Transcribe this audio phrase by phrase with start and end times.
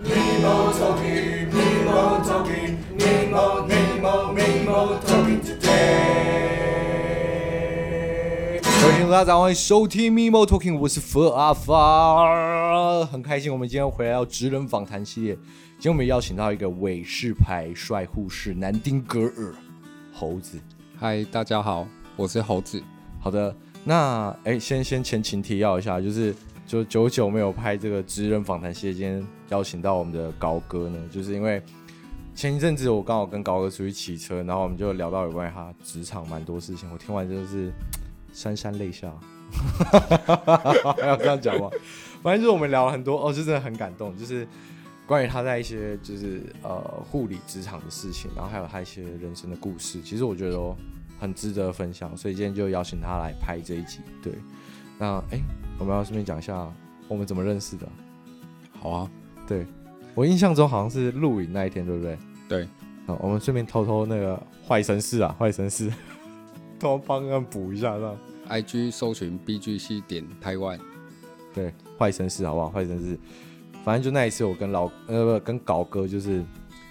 [0.00, 5.66] Mimo talking, Mimo talking, Mimo, Mimo, Mimo talking today。
[8.80, 15.34] 各位听众大家好，欢迎收听 Mimo Talking，我是发，很开心我们今天回来到职人访谈系列。
[15.34, 19.52] 今天我们邀请到一个伟士牌帅护士南丁格尔
[20.12, 20.60] 猴子。
[20.96, 22.80] 嗨，大家好，我是猴子。
[23.18, 23.52] 好的。
[23.84, 26.34] 那哎，先先前情提要一下，就是
[26.68, 31.62] 就久久没有拍这个职人访谈系列，今天邀请到我们的高哥呢，就是因为
[32.34, 37.72] 前一阵子我刚好跟高哥出去骑车，然后我们就聊到有关于他职场蛮多事情，我听完真的是
[38.34, 39.10] 潸潸泪下，
[41.00, 41.70] 还要这样讲吗？
[42.22, 44.46] 反正就是我们聊了很多哦，就真的很感动，就是
[45.06, 46.78] 关于他在一些就是呃
[47.10, 50.76] 护理职场的事情，然后还有他一些人生的故事，其实我觉得哦。
[51.20, 53.98] 很值得分享，所以今天就邀请他来拍这一集。
[54.22, 54.32] 对，
[55.00, 55.40] 那哎、
[55.78, 56.70] 我们要顺便讲一下
[57.06, 57.88] 我们怎么认识的。
[58.80, 59.10] 好啊，
[59.46, 59.66] 对，
[60.14, 62.18] 我印象中好像是录影那一天，对不对？
[62.48, 62.68] 对，
[63.06, 65.92] 好，我们顺便偷偷那个坏绅士啊，坏绅士，
[66.78, 68.16] 偷帮他们补一下，让。
[68.48, 70.80] IG 搜寻 BGC 点台湾，
[71.52, 72.70] 对，坏绅士好不好？
[72.70, 73.18] 坏绅士，
[73.84, 76.42] 反正就那一次，我跟老呃不跟搞哥就是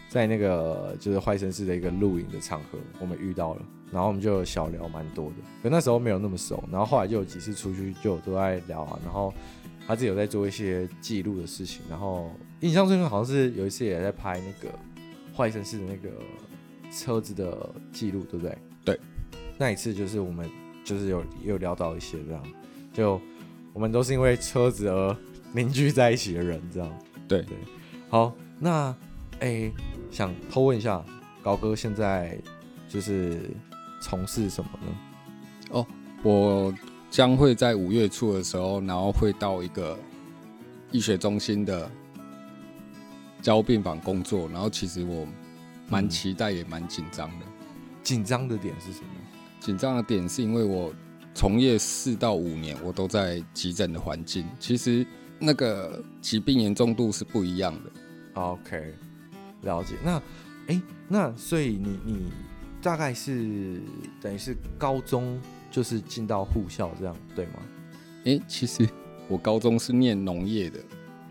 [0.08, 3.62] 在那个就是坏绅士的一个录影的场合，我们遇到了。
[3.90, 6.62] 然后我们就小聊蛮多的，可那时候没有那么熟。
[6.70, 9.00] 然后后来就有几次出去就都在聊啊。
[9.02, 9.34] 然后
[9.88, 11.82] 他自己有在做一些记录的事情。
[11.90, 12.30] 然后
[12.60, 14.78] 印象最深好像是有一次也在拍那个
[15.34, 16.10] 坏绅士的那个
[16.92, 18.58] 车子的记录，对不对？
[18.84, 19.00] 对。
[19.58, 20.50] 那一次就是我们
[20.84, 22.44] 就是有有聊到一些这样，
[22.92, 23.22] 就
[23.72, 25.16] 我们都是因为车子而
[25.54, 27.00] 凝聚在一起的人，这样。
[27.26, 27.56] 对对。
[28.10, 28.94] 好，那
[29.40, 29.72] 哎，
[30.12, 31.02] 想偷问一下
[31.42, 32.38] 高哥现在
[32.90, 33.50] 就是。
[34.00, 34.96] 从事什么呢？
[35.72, 35.86] 哦，
[36.24, 36.74] 我
[37.10, 39.98] 将会在五月初的时候，然后会到一个
[40.92, 41.90] 医学中心的
[43.42, 44.48] 交病房工作。
[44.50, 45.28] 然后其实我
[45.90, 47.46] 蛮期待，也蛮紧张的。
[48.04, 49.08] 紧张的点是什么？
[49.60, 50.94] 紧张的点是因为我
[51.34, 55.06] 从业四到五年，我都在急诊的环境，其实
[55.40, 57.92] 那个疾病严重度是不一样的。
[58.42, 58.94] OK，
[59.64, 59.96] 了解。
[60.04, 60.22] 那，
[60.68, 62.32] 哎，那所以你你。
[62.82, 63.82] 大概是
[64.22, 65.40] 等于是高中
[65.72, 67.54] 就是进到护校这样对吗？
[68.26, 68.88] 哎、欸，其实
[69.28, 70.80] 我高中是念农业的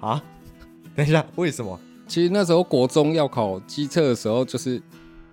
[0.00, 0.22] 啊。
[0.94, 1.78] 等一下，为什么？
[2.06, 4.80] 其实那时候国中要考机测的时候，就是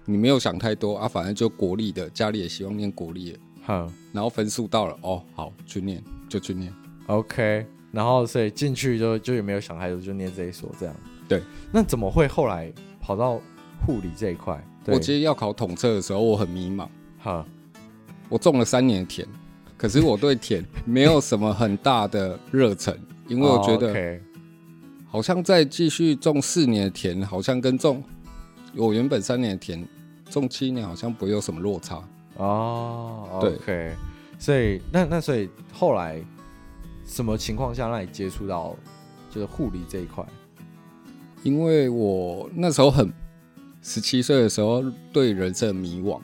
[0.05, 3.39] 你没有想太多啊，反正就国立的，家里也希望念国立的。
[3.61, 6.73] 好，然后分数到了，哦，好，去念就去念。
[7.07, 10.93] OK，然后所以进去就就也没有想太多，就念这一所这样。
[11.29, 11.41] 对，
[11.71, 12.69] 那怎么会后来
[12.99, 13.39] 跑到
[13.85, 14.61] 护理这一块？
[14.87, 16.87] 我其实要考统测的时候，我很迷茫。
[17.19, 17.45] 哈，
[18.27, 19.25] 我种了三年的田，
[19.77, 22.93] 可是我对田没有什么很大的热忱，
[23.29, 24.19] 因为我觉得
[25.07, 28.03] 好像再继续种四年的田，好像跟种
[28.75, 29.87] 我原本三年的田
[30.29, 32.03] 种七年，好像不会有什么落差。
[32.35, 33.93] 哦，对。
[34.37, 36.21] 所以那那所以后来
[37.05, 38.75] 什么情况下让你接触到
[39.29, 40.25] 就是护理这一块？
[41.43, 43.09] 因为我那时候很。
[43.83, 46.17] 十七岁的时候，对人生迷惘，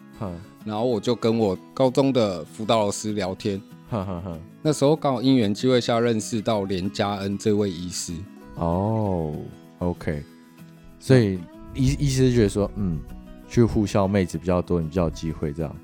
[0.63, 3.61] 然后我就跟我高中的辅导老师聊天，
[4.61, 8.13] 那时候刚好因缘机会下认识到连嘉恩这位医师。
[8.55, 9.35] 哦
[9.79, 10.23] ，OK，
[10.99, 11.37] 所以
[11.75, 12.97] 医医师觉得说，嗯，
[13.49, 15.75] 去护校妹子比较多，你比较有机会这样。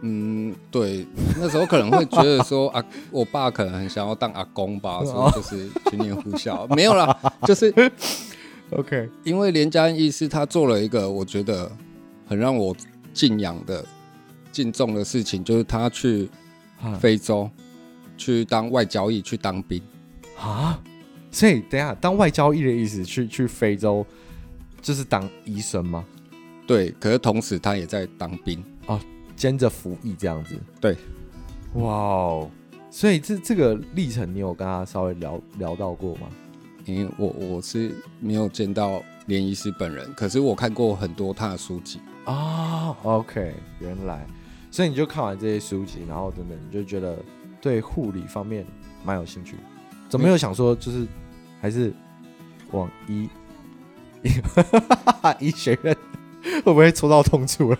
[0.00, 1.06] 嗯，对，
[1.38, 7.14] 那时候可能会觉得说 啊，我爸可能很想要当阿公吧，所以就是去念护校，没有啦，
[7.46, 7.70] 就是。
[8.70, 11.70] OK，因为连家恩医师他做了一个我觉得
[12.26, 12.76] 很让我
[13.14, 13.84] 敬仰的、
[14.52, 16.28] 敬重的事情，就是他去
[17.00, 17.50] 非洲
[18.16, 19.82] 去当外交役，去当兵
[20.38, 20.78] 啊。
[21.30, 24.04] 所以等下，当外交役的意思，去去非洲
[24.82, 26.04] 就是当医生吗？
[26.66, 29.00] 对，可是同时他也在当兵哦，
[29.34, 30.54] 兼着服役这样子。
[30.80, 30.96] 对，
[31.74, 32.50] 哇哦，
[32.90, 36.28] 所以这这个历程，你有跟他稍微聊聊到过吗？
[36.88, 42.96] 因为我我是没有见到连医师本人，可是我看过很多他的书籍啊。
[43.02, 44.26] Oh, OK，原来，
[44.70, 47.18] 所以你就看完这些书籍，然后等等，你就觉得
[47.60, 48.64] 对护理方面
[49.04, 49.56] 蛮有兴趣，
[50.08, 51.06] 怎么没有想说就是
[51.60, 51.92] 还是
[52.70, 53.28] 往医
[55.40, 55.94] 医学院
[56.42, 57.78] 会不会戳到痛处了？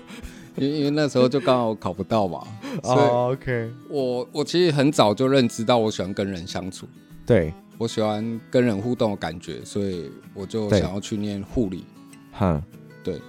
[0.56, 2.46] 因为因为那时候就刚好考不到嘛。
[2.82, 6.86] 哦、oh,，OK，我我其实很早就认知到我喜欢跟人相处。
[7.24, 7.54] 对。
[7.78, 11.84] 我喜欢跟人互动的感觉，所以我就想要去念护理。
[12.32, 12.60] 哈，
[13.04, 13.20] 对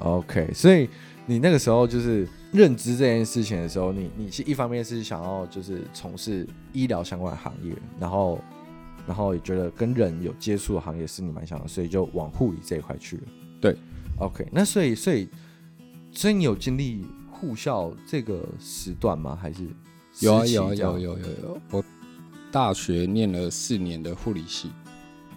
[0.00, 0.50] ，OK。
[0.52, 0.88] 所以
[1.24, 8.40] 你那个时候就是认知这件事情的时候，你你是一方面是想要就是从事医疗相关的行业，然后
[9.06, 13.22] 然后也觉得跟人有接触的行业是你蛮想的，所以就往护理这一块去了。
[13.60, 13.76] 对
[14.18, 15.28] ，OK，那所以所以
[16.10, 19.38] 所以你有经历护校这个时段吗？
[19.40, 19.64] 还是
[20.18, 21.84] 有啊有啊有有有有，我
[22.52, 24.70] 大学念了四年的护理系。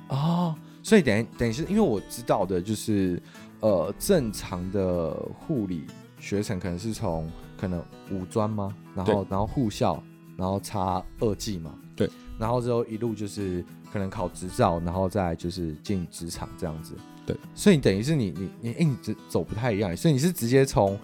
[0.10, 0.54] 哦，
[0.84, 3.20] 所以等于等于是因为我知道的就是，
[3.62, 5.88] 呃，正常的护理
[6.20, 7.28] 学程可能是从
[7.58, 8.76] 可能五专吗？
[8.94, 10.04] 然后然后护校，
[10.38, 11.74] 然后差二技嘛。
[11.96, 16.94] 对，然后之后一路就是可能考执照，然后再就是进职场这样子。
[17.26, 21.00] 对，所以你等于是你你你哎，你走走不太一样，所以你是直接从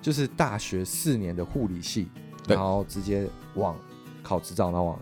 [0.00, 2.06] 就是大学四年的护理系，
[2.46, 3.74] 然后直接往
[4.22, 4.98] 考执照，然后往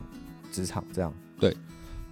[0.52, 1.12] 职场这样。
[1.40, 1.56] 对，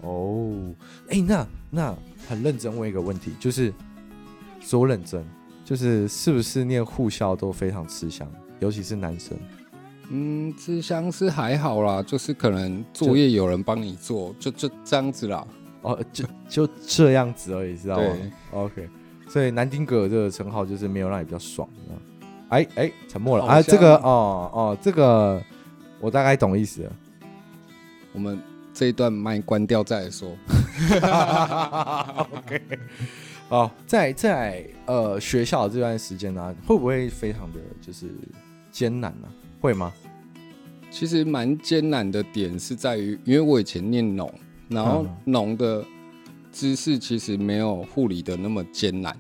[0.00, 0.74] 哦，
[1.10, 1.94] 哎，那那
[2.28, 3.72] 很认真问一个问题，就是
[4.60, 5.24] 说认真，
[5.64, 8.26] 就是是不是念护校都非常吃香，
[8.58, 9.38] 尤其是男生？
[10.08, 15.46] 嗯，吃香是还好啦，就是可能作业有人帮你做，就就，就这样子啦。
[15.82, 18.04] 哦，就就这样子而已，知道吗
[18.50, 18.88] ？OK，
[19.28, 21.68] 所以南丁格尔这个称号就是没有让你比较爽。
[22.48, 23.62] 哎哎，沉默了啊！
[23.62, 25.40] 这个哦哦，这个
[26.00, 26.92] 我大概懂意思了。
[28.12, 28.40] 我们
[28.72, 30.36] 这一段麦关掉再来说。
[32.32, 32.62] OK，
[33.48, 38.08] 好，在在呃学校这段时间呢、啊，会不会非常的就是
[38.70, 39.32] 艰难呢、啊？
[39.60, 39.92] 会吗？
[40.90, 44.28] 其实蛮艰难的点是在于，因为我以前念农，
[44.68, 45.84] 然后农的
[46.50, 49.16] 知识其实没有护理的那么艰难，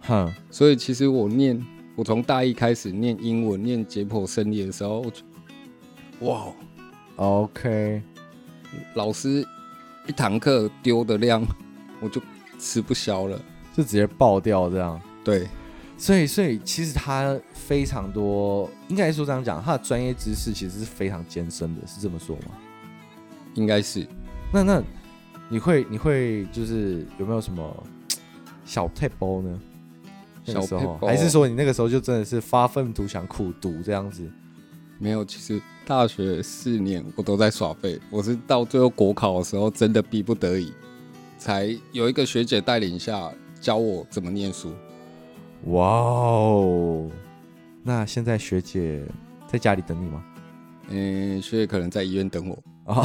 [0.00, 1.64] 哼，所以其实我念，
[1.94, 5.04] 我从大一开始念英文、念解剖生理的时候，
[6.20, 6.46] 哇
[7.14, 8.02] ，OK，
[8.94, 9.46] 老师
[10.06, 11.46] 一堂课丢的量，
[12.00, 12.20] 我就
[12.58, 13.38] 吃不消了，
[13.76, 15.48] 就直接爆掉这样，对。
[15.98, 22.52] 所以，所以其实他非常多，应该说这样讲，他的专业知识其实是非常艰深的，是这么说吗？
[23.54, 24.04] 应该是。
[24.52, 24.82] 那那
[25.48, 27.86] 你会你会就是有没有什么
[28.64, 29.60] 小撇步呢？
[30.44, 34.28] 小时候，还是说你那个时候就真的是发愤图强苦读这样子？
[35.02, 40.72] 没有，其实大学四年我都在耍废，我是到最后国考的时候真的逼不得已，
[41.38, 43.28] 才有一个学姐带领下
[43.60, 44.72] 教我怎么念书。
[45.64, 47.10] 哇哦！
[47.82, 49.04] 那现在学姐
[49.48, 50.24] 在家里等你吗？
[50.94, 52.58] 嗯，学姐可能在医院等我。
[52.84, 53.02] 哦，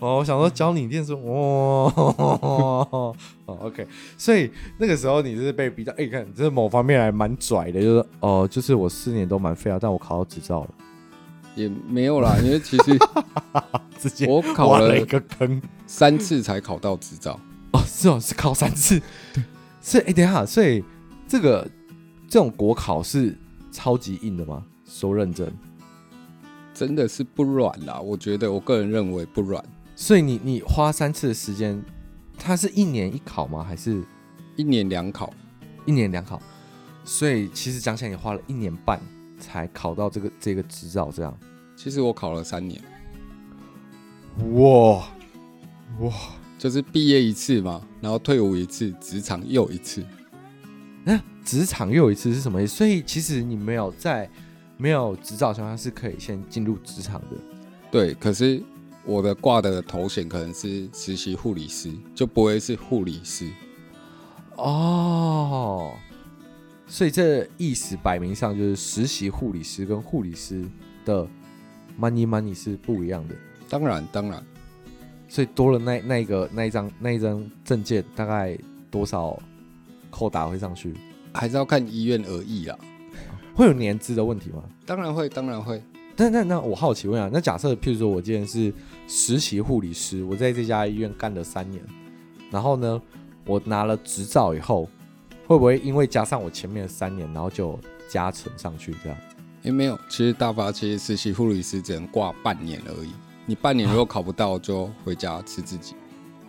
[0.18, 1.14] 我想说教你念书。
[1.24, 3.16] 哦
[3.46, 3.86] ，OK。
[4.18, 10.68] 所以那个时候你是被逼到，哎，看，这某方面还蛮拽的，就是哦，就是我四年都蛮废啊，但我考到执照了。
[11.54, 12.98] 也没有啦，因为其实
[13.98, 17.40] 直接我考了一个坑，三次才考到执照。
[17.72, 19.00] 哦，是哦，是考三次。
[19.32, 19.42] 对。
[19.80, 20.84] 所以，哎、欸，等一下，所以
[21.26, 21.66] 这个
[22.28, 23.34] 这种国考是
[23.70, 24.62] 超级硬的吗？
[24.84, 25.50] 说认真，
[26.82, 28.00] 真的是不软啦。
[28.00, 29.64] 我觉得，我个人认为不软。
[29.94, 31.80] 所以你，你你花三次的时间，
[32.36, 33.62] 它是一年一考吗？
[33.62, 34.02] 还是
[34.56, 35.32] 一年两考？
[35.86, 36.42] 一年两考。
[37.04, 39.00] 所以，其实讲起来，你花了一年半
[39.38, 41.32] 才考到这个这个执照，这样。
[41.76, 42.82] 其实我考了三年。
[44.54, 45.06] 哇
[46.00, 46.12] 哇！
[46.58, 50.04] 就是毕业一次嘛，然后退伍一次，职场又一次。
[51.04, 52.74] 那职场又一次是什么意思？
[52.74, 54.28] 所以其实你没有在
[54.82, 57.36] 没有执照情况下是可以先进入职场的。
[57.88, 58.60] 对，可是
[59.04, 63.48] 我的挂的头衔可能是实习护理师，就不会是护理师。
[64.56, 65.92] 哦，
[66.88, 70.64] 所以这意思摆明上就是实习护理师跟护理师
[71.04, 71.24] 的
[71.96, 73.36] money money 是不一样的。
[73.68, 74.44] 当然，当然。
[75.28, 78.58] 所以多了那那个那一张那一张证件，大概
[78.90, 79.40] 多少
[80.10, 80.92] 扣打会上去？
[81.32, 82.76] 还是要看医院而异啊。
[83.54, 84.62] 会有年资的问题吗？
[84.86, 85.82] 当然会，当然会。
[86.14, 88.72] 但那那我好奇问啊，那假设譬如说我今天是
[89.08, 91.82] 实习护理师，我在这家医院干了三年，
[92.50, 93.00] 然后呢，
[93.46, 94.88] 我拿了执照以后，
[95.46, 97.78] 会不会因为加上我前面的三年，然后就
[98.08, 99.18] 加成上去这样？
[99.62, 103.10] 也、欸、没有，其实大发其实实习护理师只能挂半年而已。
[103.46, 105.94] 你半年如果考不到，就回家吃自己。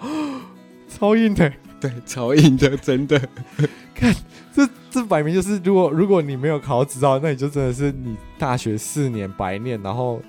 [0.89, 3.19] 超硬的，对，超硬的，真的。
[3.93, 4.13] 看，
[4.53, 10.21] 这这摆明就是，如果如果你没有考执照，那你就真的是你大学四年白念，然后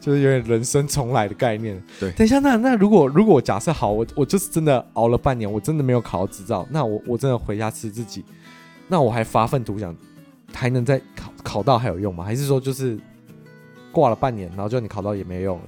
[0.00, 1.82] 就是有点人生重来的概念。
[1.98, 8.24] 对，等一下，那那如果如果假设好，我我就是真的熬了半年，我真的没有考到执照，那我我真的回家吃自己，
[8.86, 9.94] 那我还发愤图强，
[10.52, 12.24] 还能再考考到还有用吗？
[12.24, 12.98] 还是说就是
[13.92, 15.64] 挂了半年，然后就你考到也没用了？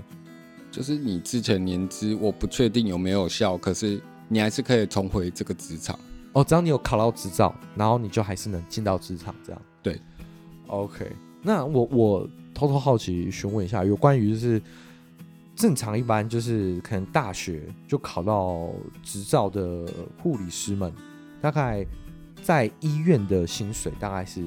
[0.70, 5.99] 就是你之前年资，我不确定有没有效，可是你还是可以重回这个职场
[6.32, 6.44] 哦。
[6.44, 9.62] 只要你有考到执照，然后你就还是能进到职场这样。
[9.82, 10.00] 对
[10.66, 11.10] ，OK。
[11.42, 14.60] 那我我偷偷好奇询问一下，有关于就是
[15.56, 18.68] 正常一般就是可能大学就考到
[19.02, 19.87] 执照的
[20.18, 20.92] 护理师们，
[21.40, 21.84] 大概
[22.42, 24.44] 在医院的薪水大概是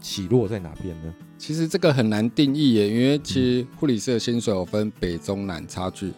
[0.00, 1.14] 起落在哪边呢？
[1.36, 6.12] 其实这个很难定义耶，因为其实护理师的薪水有分北中南差距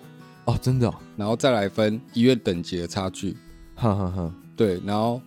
[0.46, 3.36] 哦，真的、哦，然后再来分医院等级的差距，
[3.74, 4.34] 哈哈哈。
[4.60, 5.18] 对，然后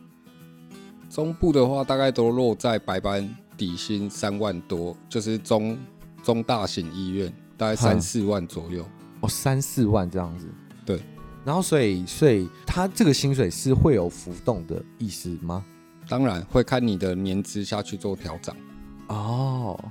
[1.09, 5.75] 中部的话大概都落在白班底薪三万多，就是中
[6.21, 8.85] 中大型医院大概三四万左右
[9.21, 10.47] 哦，三四万这样子。
[10.85, 11.01] 对，
[11.43, 15.65] 然后所以所以他这个薪水是会有浮动的意思吗？
[16.07, 18.55] 当然会看你的年资下去做调整。
[19.07, 19.83] 哦，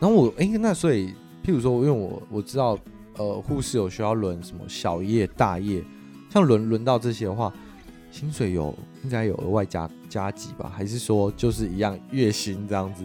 [0.00, 1.14] 然后我哎，那所以，
[1.44, 2.76] 譬如说，因为我我知道，
[3.16, 5.84] 呃，护士有需要轮什么小夜、大夜，
[6.28, 7.54] 像轮轮到这些的话，
[8.10, 8.74] 薪水有
[9.04, 10.72] 应该有额外加加给吧？
[10.74, 13.04] 还是说就是一样月薪这样子？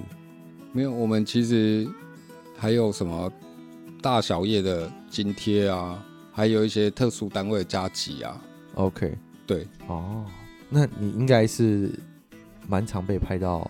[0.71, 1.87] 没有，我们其实
[2.57, 3.31] 还有什么
[4.01, 8.41] 大小夜的津贴啊，还有一些特殊单位的加急啊。
[8.75, 10.25] OK，对，哦，
[10.69, 11.91] 那你应该是
[12.67, 13.69] 蛮常被派到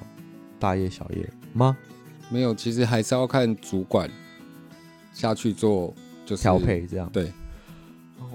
[0.60, 1.78] 大夜、小夜吗？
[2.30, 4.10] 没有，其实还是要看主管
[5.12, 5.94] 下去做，
[6.26, 7.10] 就是调配这样。
[7.12, 7.34] 对，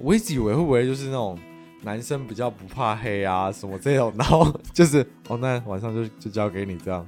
[0.02, 1.38] 我一直以为会不会就是那种
[1.82, 7.06] 男生比较不怕黑啊什么这种，然后就是哦，那晚上就就交给你这样。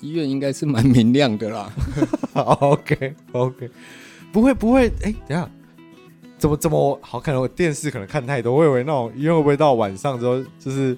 [0.00, 1.72] 医院应该是蛮明亮的啦。
[2.34, 3.70] OK OK，
[4.32, 5.50] 不会不会，哎、欸，等下，
[6.38, 7.34] 怎么怎么好看？
[7.34, 10.96] 我电视可能看太多，我以为那种医院会不会到晚上之后就是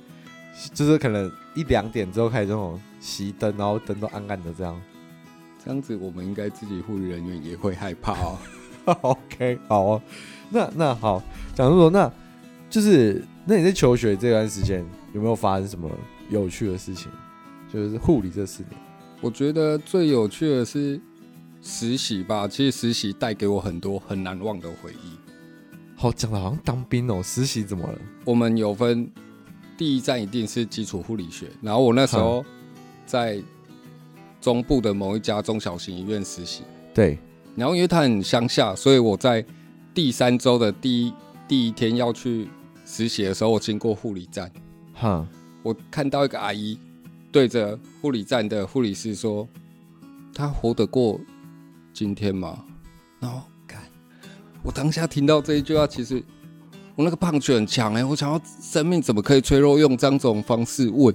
[0.72, 2.80] 就是可能一两点之后开始这种。
[3.00, 4.82] 熄灯，然后灯都暗暗的，这样，
[5.64, 8.36] 这样子我们应该自己护理人员也会害怕哦。
[9.02, 10.02] OK，好哦，
[10.50, 11.22] 那那好，
[11.54, 12.12] 讲说那
[12.68, 15.90] 就是那你在求学这段时间有没有发生什么
[16.28, 17.10] 有趣的事情？
[17.72, 18.80] 就是护理这四年，
[19.20, 21.00] 我觉得最有趣的是
[21.60, 22.46] 实习吧。
[22.48, 25.18] 其实实习带给我很多很难忘的回忆。
[25.96, 27.22] 好，讲的好像当兵哦。
[27.22, 27.98] 实习怎么了？
[28.24, 29.10] 我们有分
[29.76, 32.44] 第一站一定是基础护理学，然后我那时候。
[33.08, 33.42] 在
[34.38, 37.18] 中部的某一家中小型医院实习，对。
[37.56, 39.42] 然后因为他很乡下，所以我在
[39.94, 41.14] 第三周的第一
[41.48, 42.46] 第一天要去
[42.90, 44.50] 实习的时候，我经过护理站，
[44.94, 45.28] 哈，
[45.62, 46.78] 我看到一个阿姨
[47.30, 49.46] 对着护理站的护理师说
[50.34, 51.20] ：“她活得过
[51.92, 52.64] 今天吗？”
[53.20, 53.82] 然后看，
[54.62, 56.24] 我当下听到这一句话，其实
[56.96, 59.78] 我那个胖觉很强哎，我想要生命怎么可以脆弱？
[59.78, 61.14] 用这种方式问。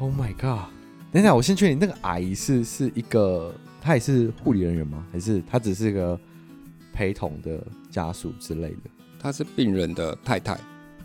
[0.00, 0.70] Oh my god！
[1.12, 5.06] 等一下，我先确定那个阿姨是是一个，她也是护理人员吗？
[5.12, 6.18] 还是她只是一个
[6.92, 8.90] 陪同的家属之类的？
[9.18, 10.58] 她是病人的太太。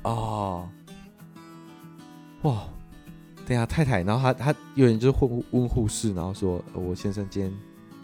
[0.03, 0.69] 哦，
[2.43, 2.63] 哇！
[3.45, 7.53] 等一下，太太，然后她她有人就是问问护士，然后说：“我先生今天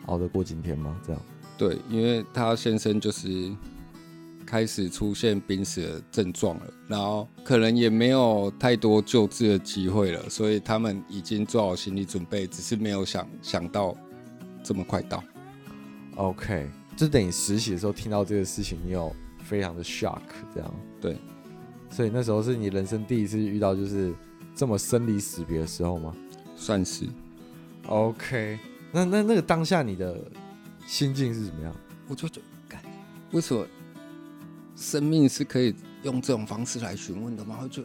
[0.07, 1.21] 熬得过今天吗？”这样。
[1.57, 3.51] 对，因为她先生就是。
[4.45, 13.95] 开始出现濒死的症状了，然后可能也没有太多救治的机会了，所以他们已经做好心理准备，只是没有想想到
[14.63, 15.23] 这么快到。
[16.15, 19.15] OK，就等于实习的时候听到这个事情，你有
[19.49, 20.21] 非常的 shock，
[20.53, 20.75] 这样。
[21.01, 21.17] 对，
[21.89, 24.13] 所以那时候是你人生第一次遇到就是
[24.53, 26.15] 这么生离死别的时候吗？
[26.55, 27.07] 算是。
[27.87, 28.59] OK，
[28.91, 30.15] 那那那个当下你的
[30.85, 31.75] 心境是怎么样？
[32.07, 32.39] 我就觉
[32.69, 32.77] 得，
[33.31, 33.65] 为什么？
[34.75, 37.59] 生命是可以用这种方式来询问的吗？
[37.61, 37.83] 我就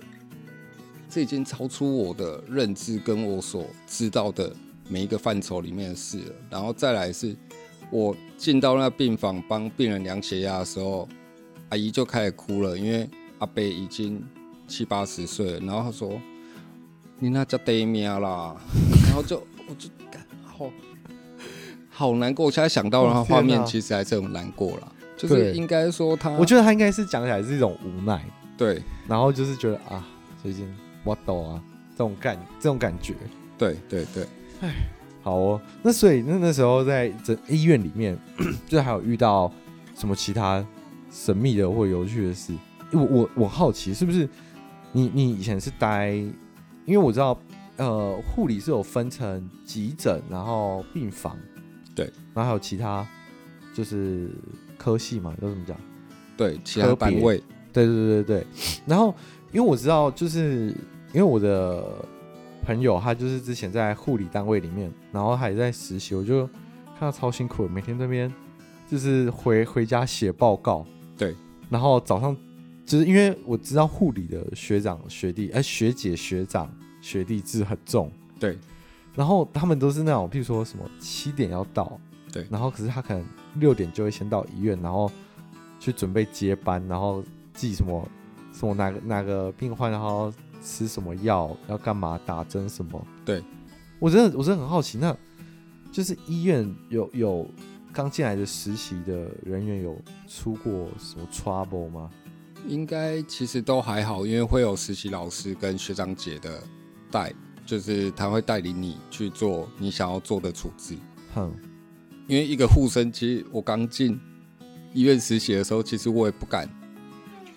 [1.11, 4.54] 这已经超出我的认知，跟我所知道的
[4.88, 6.33] 每一个范畴里面的事了。
[6.50, 7.35] 然后再来是，
[7.90, 11.09] 我进到那病房帮病人量血压的时候，
[11.75, 14.25] 阿姨就开始哭了，因为阿伯已经
[14.69, 15.59] 七八十岁了。
[15.59, 16.21] 然后她说
[17.19, 18.54] ：“你那叫得命啦。”
[19.07, 20.71] 然后就我就感好
[21.90, 22.47] 好难过。
[22.47, 24.93] 我现在想到的话，画面其实还是很难过啦。
[25.16, 28.25] 就是应该说他，我觉得他应该是讲起来是一种无奈，
[28.57, 30.07] 对，然后就是觉得啊，
[30.40, 33.14] 最近我懂啊，这种感这种感觉，
[33.59, 34.25] 对对对，
[34.61, 34.73] 哎，
[35.23, 38.16] 好哦，那所以那那时候在这医院里面，
[38.69, 39.50] 就还有遇到
[39.97, 40.64] 什么其他
[41.14, 42.52] 神秘的或有趣的事？
[42.90, 44.28] 我我我好奇是不是
[44.90, 47.38] 你你以前是待，因为我知道
[47.76, 51.38] 呃护理是有分成急诊，然后病房，
[51.94, 53.06] 对，然后还有其他
[53.73, 54.28] 就是。
[54.76, 55.75] 科系嘛，都这么讲？
[56.37, 57.42] 对，其他单位，
[57.73, 58.47] 对对对对对。
[58.85, 59.14] 然后，
[59.50, 60.75] 因为我知道，就是
[61.12, 62.04] 因为我的
[62.66, 66.44] 朋友，他就是之前在护理单位里面，然后还在实习，我就
[66.99, 68.30] 看到超辛苦，每天这边
[68.87, 70.85] 就是回回家写报告。
[71.75, 72.37] 对，然后早上
[72.87, 78.11] 就是因为我知道护理的学长学弟，哎、欸，学姐学长学弟制很重。
[78.38, 78.57] 对，
[79.14, 82.00] 然后他们都是那种，譬如说什么七点要到。
[82.33, 85.11] 对，然后可是他可能六点就会先到医院，然后
[85.78, 87.23] 去准备接班，然后
[87.54, 88.09] 记什么
[88.52, 93.07] 什么哪个哪个病患，然后吃什么药，要干嘛打针什么。
[93.25, 93.43] 对，
[94.00, 95.16] 我真的我真的很好奇，那
[95.93, 97.49] 就是医院有有
[97.95, 99.97] 刚进来的实习的人员有
[100.27, 102.11] 出过什么 trouble 吗？
[102.67, 106.61] 应该其实都还好，因为会有实习老师跟学长姐的
[107.09, 107.33] 带，
[107.65, 110.97] 就是他会带领你去做你想要做的处置。
[111.35, 111.53] 哼，
[112.27, 114.19] 因为一个护生，其实我刚进
[114.93, 116.69] 医院实习的时候，其实我也不敢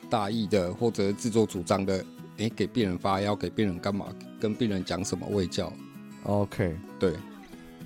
[0.10, 2.06] 大意的或者自作主张的，
[2.38, 4.06] 诶，给病人发药，给病人干嘛，
[4.39, 5.74] 跟病人讲什么喂教。
[6.24, 7.13] OK，对，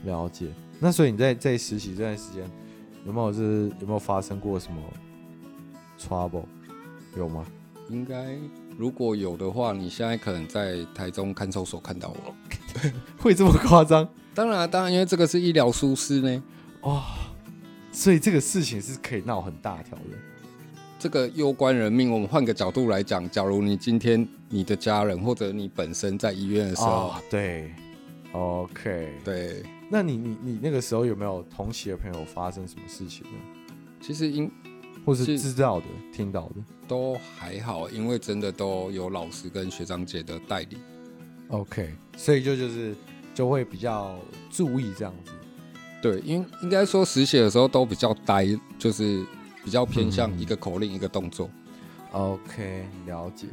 [0.03, 0.47] 了解。
[0.83, 2.43] 那所以你在在实习这段时间，
[3.05, 4.81] 有没有是有没有发生过什么
[5.99, 6.45] trouble？
[7.15, 7.45] 有吗？
[7.89, 8.35] 应该
[8.77, 12.33] 如果有的话，你现在可能在台中看守所看到我，
[13.21, 14.07] 会这么夸张？
[14.33, 16.43] 当然，当然，因为这个是医疗疏失呢。
[16.81, 17.03] 哦，
[17.91, 20.17] 所以这个事情是可以闹很大条的。
[20.97, 27.71] 这个攸关人命，我们换个角度来讲，假如你今天你的家人或者你本身在医院的时候，哦、对
[28.31, 33.37] ，OK，对，那你你你那个时候有没有同期的朋友发生什么事情呢？
[33.99, 34.49] 其实应
[35.05, 36.55] 或是知道的、听到的
[36.87, 40.79] 都还好，因为真的都有老师跟学长姐的带领。
[41.49, 42.95] OK，所以就就是
[43.33, 44.17] 就会比较
[44.49, 45.31] 注意这样子。
[46.01, 48.47] 对，应该说实习的时候都比较呆，
[48.79, 49.25] 就是
[49.63, 51.49] 比较偏向一个口令、嗯、一个动作。
[52.13, 53.47] OK，了解。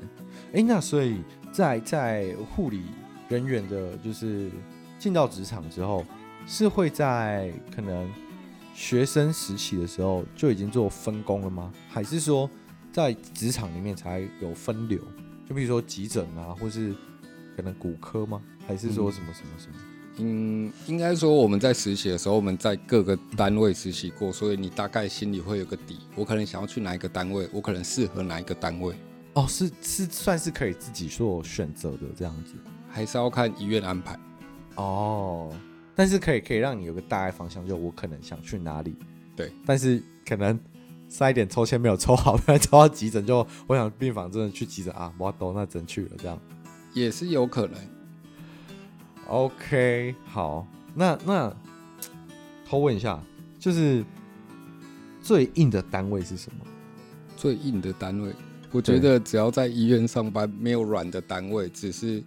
[0.55, 2.83] 哎，那所以在在护理
[3.29, 4.51] 人员的，就是
[4.99, 6.05] 进到职场之后，
[6.49, 8.11] 是会在可能。
[8.75, 11.73] 学生实习的时候就已经做分工了吗？
[11.89, 12.49] 还是说
[12.93, 15.01] 在职场里面才有分流？
[15.49, 16.95] 就比如说急诊啊，或是
[17.57, 18.41] 可能骨科吗？
[18.69, 19.75] 还是说什么什么什么？
[20.19, 25.99] 嗯，应该说我们在实习的时候，我们在各个单位实习过，所以你大概心里会有个底。
[26.15, 28.95] 我可能想要去哪一个单位，我可能适合哪一个单位。
[29.33, 32.55] 哦，是是算是可以自己做选择的这样子，
[32.89, 34.17] 还是要看医院安排？
[34.77, 35.53] 哦。
[35.99, 38.95] 但是可以可以让你有个大概方向，就我可能想去哪里，
[39.35, 39.51] 对。
[39.67, 40.57] 但是可能
[41.09, 46.41] 塞一点抽签没有抽好，不然抽到急诊就我想病房真的去急诊啊，我都那真去了这样，
[46.95, 47.81] 也是有可能。
[49.27, 51.53] OK，好，那那
[52.65, 53.21] 偷问一下，
[53.59, 54.05] 就是
[55.21, 56.65] 最硬的单位是什么？
[57.37, 58.33] 最硬的单位，
[58.71, 62.23] 我觉得只要在医院上班，没有软的单位，只是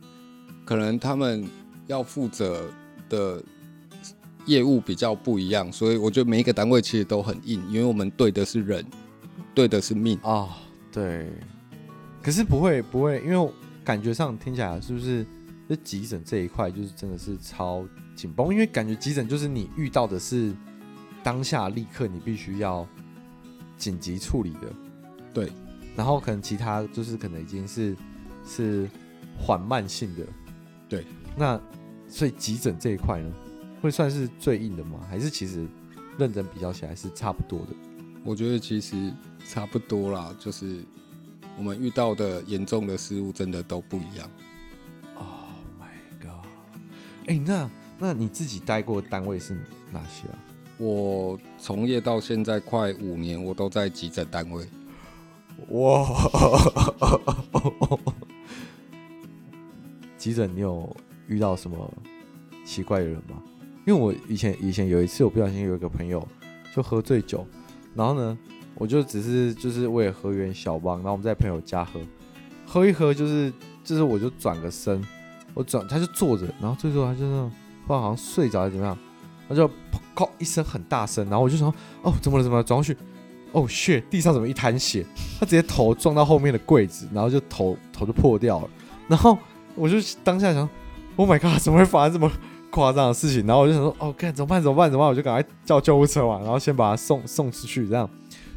[0.66, 1.48] 可能他们
[1.88, 2.70] 要负责
[3.08, 3.42] 的。
[4.46, 8.86] 业务比较不一样，所以我觉得每一个单位其实都很硬，因为我们对的是人，
[9.54, 10.50] 对的是命啊、哦。
[10.92, 11.32] 对，
[12.22, 13.52] 可是不会不会，因为
[13.84, 15.26] 感觉上听起来是不是
[15.70, 18.52] 这急诊这一块就是真的是超紧绷？
[18.52, 20.54] 因为感觉急诊就是你遇到的是
[21.24, 22.86] 当下立刻你必须要
[23.78, 24.74] 紧急处理的，
[25.34, 25.52] 对。
[25.96, 27.96] 然后可能其他就是可能已经是
[28.46, 28.90] 是
[29.38, 30.26] 缓慢性的，
[30.90, 31.06] 对。
[31.38, 31.60] 那
[32.08, 33.32] 所以急诊这一块呢？
[33.82, 35.00] 会算是最硬的吗？
[35.10, 35.68] 还是其实
[36.18, 37.68] 认真比较起来是差不多的？
[38.24, 39.12] 我觉得其实
[39.48, 40.84] 差不多啦，就是
[41.58, 44.30] 我们遇到的严重的事物真的都不一样。
[45.16, 45.26] Oh
[45.80, 46.46] my god！
[47.26, 47.68] 哎、欸，那
[47.98, 49.56] 那你自己待过的单位是
[49.92, 50.38] 哪些啊？
[50.78, 54.68] 我从业到现在快五年，我都在急诊单位。
[55.70, 56.08] 哇！
[60.18, 60.96] 急诊你有
[61.28, 61.94] 遇到什么
[62.64, 63.42] 奇怪的人吗？
[63.86, 66.26] 因为我以前以前有一次，我不小心有一个朋友
[66.76, 67.46] 就喝醉酒，
[67.96, 68.38] 然后呢，
[68.76, 72.00] 我就只是就是为了河源小帮，然后我们在朋友家喝，
[72.66, 73.52] 喝一喝就是
[73.84, 75.04] 就是我就转个身，
[75.54, 77.52] 我转他就坐着，然后最后他就那种
[77.88, 78.98] 不知道好像睡着还是怎么样，
[79.50, 79.68] 他就
[80.16, 82.96] 砰一声很大声，然后我就说哦怎么了怎么了转过去，
[83.52, 85.06] 哦 shit 地上怎么一滩血，
[85.40, 88.70] 他直接头撞到后面的柜子，然后就头头就破掉了，
[89.08, 89.38] 然后
[89.76, 90.70] 我就当下想
[91.16, 92.32] ，Oh my god 怎么会发生这么
[92.72, 94.62] 夸张的事情，然后我就想说，哦，看怎么办？
[94.62, 94.90] 怎么办？
[94.90, 95.10] 怎么办？
[95.10, 98.10] 我就赶快叫救护车嘛，然后先把他送送出去，这样。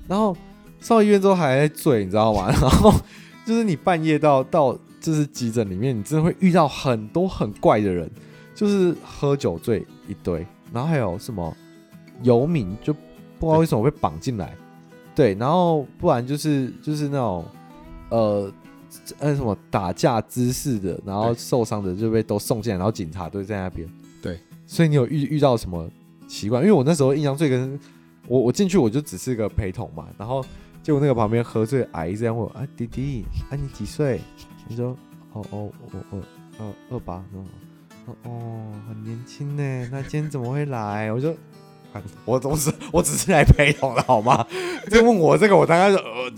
[0.08, 0.34] 然后
[0.80, 2.48] 上医院之后还在醉，你知道吗？
[2.60, 2.92] 然后
[3.44, 8.10] 就是你半夜到到就是急诊里面，你真的会遇到很多很怪的人，
[8.54, 11.54] 就是喝酒醉一堆，然后还有什么
[12.22, 14.56] 游民，就不知道为什么被绑进来，
[15.14, 17.44] 对，然后不然就是就是那种
[18.10, 18.52] 呃。
[19.18, 23.88] 呃，什么打架姿势的，然后受伤的就被都送进来，然后警察都在那边。
[24.74, 25.88] 所以你有遇遇到什么
[26.26, 26.58] 奇怪？
[26.58, 27.78] 因为我那时候印象最深，
[28.26, 30.44] 我我进去我就只是个陪同嘛，然后
[30.82, 34.20] 结果那个旁边喝醉阿姨这样问我：“啊，弟弟，啊你几岁？”
[34.66, 34.96] 你说
[35.32, 36.18] ：“哦哦，我我
[36.58, 37.24] 二二八。”
[38.06, 41.12] 哦哦，很年轻呢，那今天怎么会来？
[41.12, 41.32] 我说
[42.26, 44.44] ：“我总是我只是来陪同的好吗？
[44.90, 46.28] 就问我这个，我大概是呃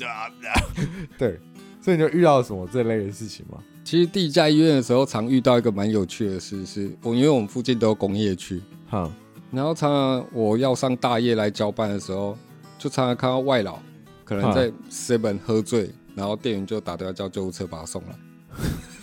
[1.16, 1.40] 对，
[1.80, 3.56] 所以你就遇到什么这类的事情吗？
[3.86, 9.08] 其实第一家医院的时候，常遇到一个蛮有趣的事，是我因为我们附近都有工业区，哈，
[9.52, 12.36] 然后常常我要上大夜来交班的时候，
[12.76, 13.78] 就常常看到外劳
[14.24, 18.16] 可能在 seven 喝醉，然后店员就打电话叫救护车把他送来，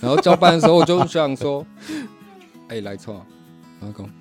[0.02, 1.66] 然后交班的时候我就想说，
[2.68, 3.26] 哎、欸，来错，
[3.80, 4.14] 然后讲，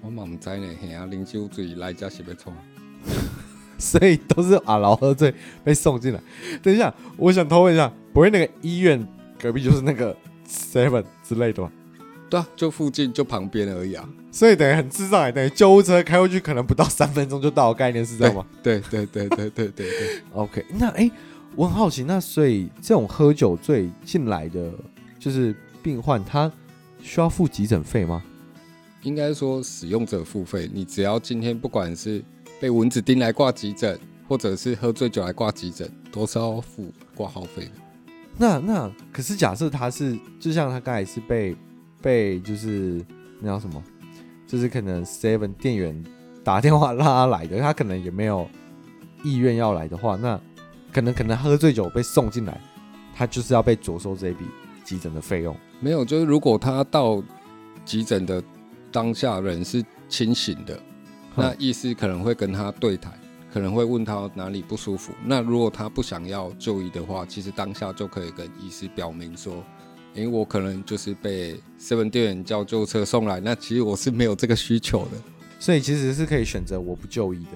[0.00, 2.50] 我嘛唔知呢，嘿啊，啉酒醉来家是要错，
[3.76, 6.20] 所以都是阿劳喝醉被送进来。
[6.62, 9.06] 等一下，我想偷问一下，不会那个医院？
[9.38, 10.16] 隔壁就是那个
[10.48, 11.70] Seven 之类的嘛，
[12.28, 18.46] 对啊，就附近就旁边而已啊，所以等于很智障，等于救护车开过去可能不到三分钟就到，概念是这样吗？
[18.62, 20.22] 对对对对对对对。
[20.32, 21.12] OK，那哎、欸，
[21.54, 24.70] 我很好奇，那所以这种喝酒醉进来的
[25.18, 26.50] 就是病患，他
[27.02, 28.22] 需要付急诊费吗？
[29.02, 32.20] 应该说使用者付费，你只要今天不管是
[32.60, 33.96] 被蚊子叮来挂急诊，
[34.26, 37.70] 或者是喝醉酒来挂急诊，都是要付挂号费的。
[38.38, 41.56] 那那可是假设他是，就像他刚才是被
[42.02, 43.04] 被就是
[43.40, 43.82] 那叫什么，
[44.46, 46.04] 就是可能 seven 店员
[46.44, 48.46] 打电话让他来的，他可能也没有
[49.24, 50.38] 意愿要来的话，那
[50.92, 52.60] 可能可能喝醉酒被送进来，
[53.14, 54.44] 他就是要被着收这一笔
[54.84, 55.56] 急诊的费用。
[55.80, 57.22] 没有，就是如果他到
[57.84, 58.42] 急诊的
[58.92, 60.78] 当下人是清醒的，
[61.34, 63.15] 那医师可能会跟他对谈。
[63.56, 69.64] 可能会问他哪里不舒服，那如果他不想要就医的话，其实当下就可以跟医师表明说，
[70.12, 75.12] 因为我可能就是被 seven 店员叫救护车送来，那其实我是没有这个需求的，
[75.58, 77.52] 所以其实是可以选择我不就医的。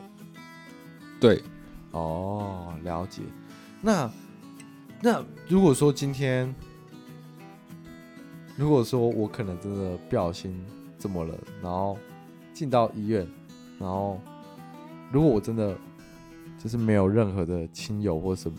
[1.20, 1.42] 对，
[1.90, 3.20] 哦，了解。
[3.82, 4.10] 那
[5.02, 6.54] 那如果说今天，
[8.56, 10.58] 如果说我可能真的不小心
[10.96, 11.98] 怎么了，然后
[12.54, 13.28] 进到医院，
[13.78, 14.18] 然后
[15.12, 15.76] 如果我真的。
[16.62, 18.58] 就是没有任何的亲友或什么，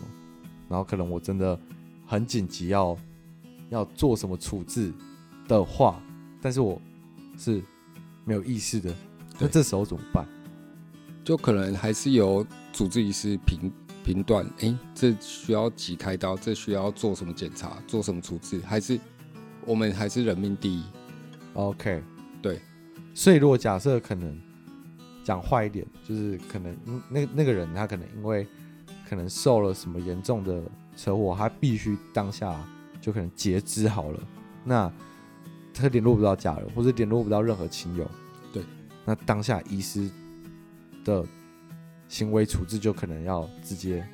[0.68, 1.56] 然后可能我真的
[2.04, 2.98] 很紧急要
[3.70, 4.92] 要做什么处置
[5.46, 6.02] 的话，
[6.40, 6.82] 但是我
[7.38, 7.62] 是
[8.24, 8.92] 没有意识的，
[9.38, 10.26] 那这时候怎么办？
[11.22, 13.70] 就可能还是由主治医师评
[14.04, 18.98] 评断，哎，这需要急开刀，这需要做什么检查，做什么处置，还是
[19.64, 20.82] 我们还是人命第一
[21.54, 22.02] ？OK，
[22.42, 22.60] 对，
[23.14, 24.51] 所以如果假设可能。
[25.24, 26.76] 讲坏一点，就是可能
[27.08, 28.46] 那那个人他可能因为
[29.08, 30.62] 可能受了什么严重的
[30.96, 32.58] 车祸，他必须当下
[33.00, 34.20] 就可能截肢好了，
[34.64, 34.92] 那
[35.74, 38.08] 他联络不到家人，或者联络不到任何亲友，
[38.52, 38.62] 对，
[39.04, 40.10] 那当下医师
[41.04, 41.24] 的
[42.08, 44.06] 行为处置就可能要直接，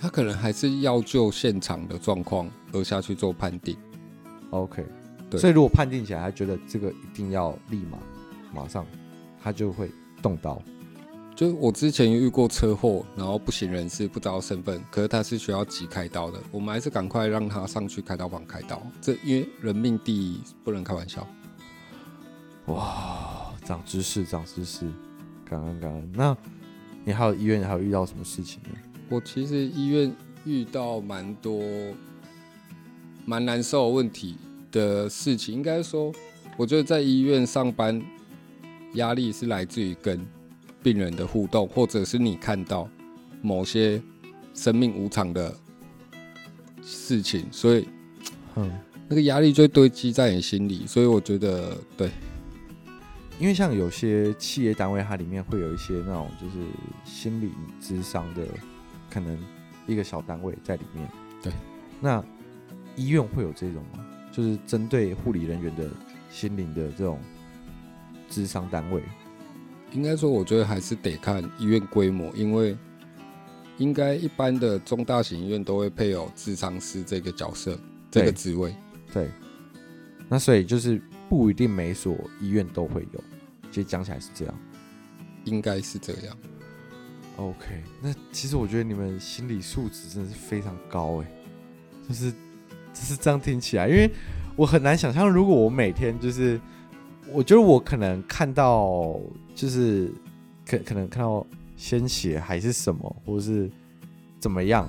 [0.00, 3.76] 他可能还是要就现场的状况而下去做判定。
[4.50, 4.84] OK，
[5.28, 7.98] 对，所以如果判定起来，他觉得这个一定要立马
[8.54, 8.86] 马上。
[9.46, 9.88] 他就会
[10.20, 10.60] 动刀，
[11.36, 21.24] 就我之前遇过车祸，然后不省人事，不知道身份，可是他是需要急开刀的，我们还是赶快让他上去开刀房开刀，这因为人命第一，不能开玩笑。
[22.66, 24.90] 哇，长知识，长知识，
[25.48, 26.12] 感恩感恩。
[26.12, 26.36] 那
[27.04, 28.70] 你还有医院还有遇到什么事情呢？
[29.08, 30.12] 我其实医院
[30.44, 31.62] 遇到蛮多
[33.24, 34.38] 蛮难受的问题
[34.72, 36.12] 的事情，应该说，
[36.56, 38.02] 我觉得在医院上班。
[38.96, 40.20] 压力是来自于跟
[40.82, 42.86] 病人的互动，或者是你看到
[43.40, 44.02] 某些
[44.52, 45.54] 生命无常的
[46.82, 47.88] 事情，所以，
[48.56, 48.70] 嗯，
[49.08, 50.86] 那个压力就会堆积在你心里。
[50.86, 52.10] 所以我觉得，对，
[53.38, 56.56] 因为像有些企业单位，它里面会有一些那种就是
[57.04, 58.46] 心理智商的，
[59.10, 59.38] 可能
[59.86, 61.08] 一个小单位在里面。
[61.42, 61.52] 对，
[62.00, 62.22] 那
[62.96, 64.06] 医院会有这种吗？
[64.32, 65.88] 就是针对护理人员的
[66.30, 67.18] 心灵的这种。
[68.30, 69.02] 咨商单位，
[69.92, 72.76] 应该说，我觉得还是得看医院规模，因为
[73.78, 77.78] 应该一般的中大型医院都会配有智商师这个角色，
[78.10, 78.74] 这个职位。
[79.12, 79.30] 对，
[80.28, 83.24] 那所以就是不一定每所医院都会有，
[83.70, 84.54] 其实讲起来是这样，
[85.44, 86.36] 应该是这样。
[87.36, 91.26] OK，那其实我觉得你们心理素质真的是非常高哎，
[92.08, 94.10] 就是就是这样听起来，因为
[94.56, 96.60] 我很难想象，如果我每天就是。
[97.32, 99.18] 我觉得我可能看到，
[99.54, 100.12] 就是
[100.64, 101.44] 可可能看到
[101.76, 103.70] 鲜血还是什么，或者是
[104.38, 104.88] 怎么样，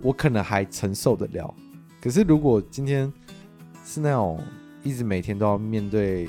[0.00, 1.54] 我可能还承受得了。
[2.00, 3.12] 可是如果今天
[3.84, 4.40] 是那种
[4.82, 6.28] 一直每天都要面对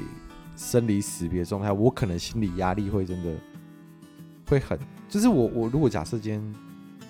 [0.58, 3.34] 生离死别状态，我可能心理压力会真的
[4.48, 4.78] 会很。
[5.08, 6.56] 就是我我如果假设今天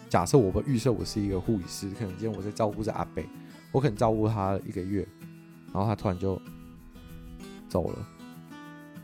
[0.10, 3.26] 假设我预设我是一个护理师，可能今天我在照顾着阿北，
[3.72, 5.08] 我可能照顾他一个月，
[5.74, 6.40] 然后他突然就
[7.68, 8.08] 走了。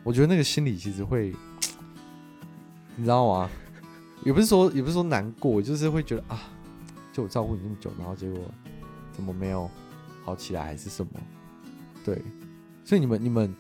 [0.04, 1.34] 我觉得那个心里其实会
[2.98, 3.50] 你知道吗？
[4.24, 6.42] 也不是说也不是说难过，就是会觉得啊，
[7.14, 8.40] 就我照顾你那么久，然后结果
[9.12, 9.70] 怎么没有
[10.24, 11.12] 好起来，还是什么？
[12.04, 12.22] 对，
[12.84, 13.56] 所以你们你们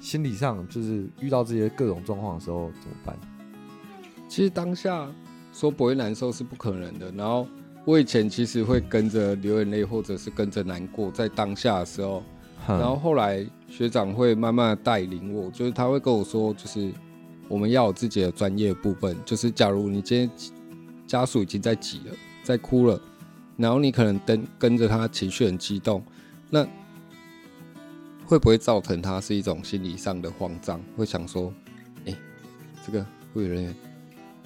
[0.00, 3.18] 心理上就是遇到这些各种状况的时候怎么办？
[4.28, 5.10] 其实当下
[5.52, 7.10] 说不会难受是不可能的。
[7.12, 7.46] 然后
[7.84, 12.22] 我以前其实会跟着流眼泪，或者是跟着难过，在当下的时候。
[12.66, 16.92] 然后后来学长会慢慢的带领我，就是他会跟我说，就是
[17.48, 19.16] 我们要有自己的专业部分。
[19.24, 20.30] 就是假如你今天
[21.06, 23.00] 家属已经在挤了，在哭了，
[23.56, 26.00] 然后你可能跟跟着他情绪很激动，
[26.48, 26.64] 那
[28.24, 30.80] 会不会造成他是一种心理上的慌张？
[30.96, 31.52] 会想说，
[32.06, 32.14] 哎，
[32.86, 33.74] 这个护理人员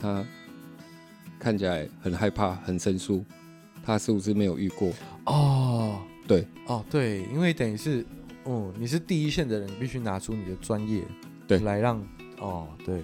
[0.01, 0.25] 他
[1.39, 3.23] 看起来很害怕、很生疏，
[3.83, 4.91] 他是不是没有遇过？
[5.27, 5.99] 哦。
[6.27, 8.01] 对哦，对，因为等于是，
[8.45, 11.03] 哦、嗯，你是第一线的人，你必须拿出你的专业，
[11.47, 12.01] 对，来让，
[12.41, 13.03] 哦，对，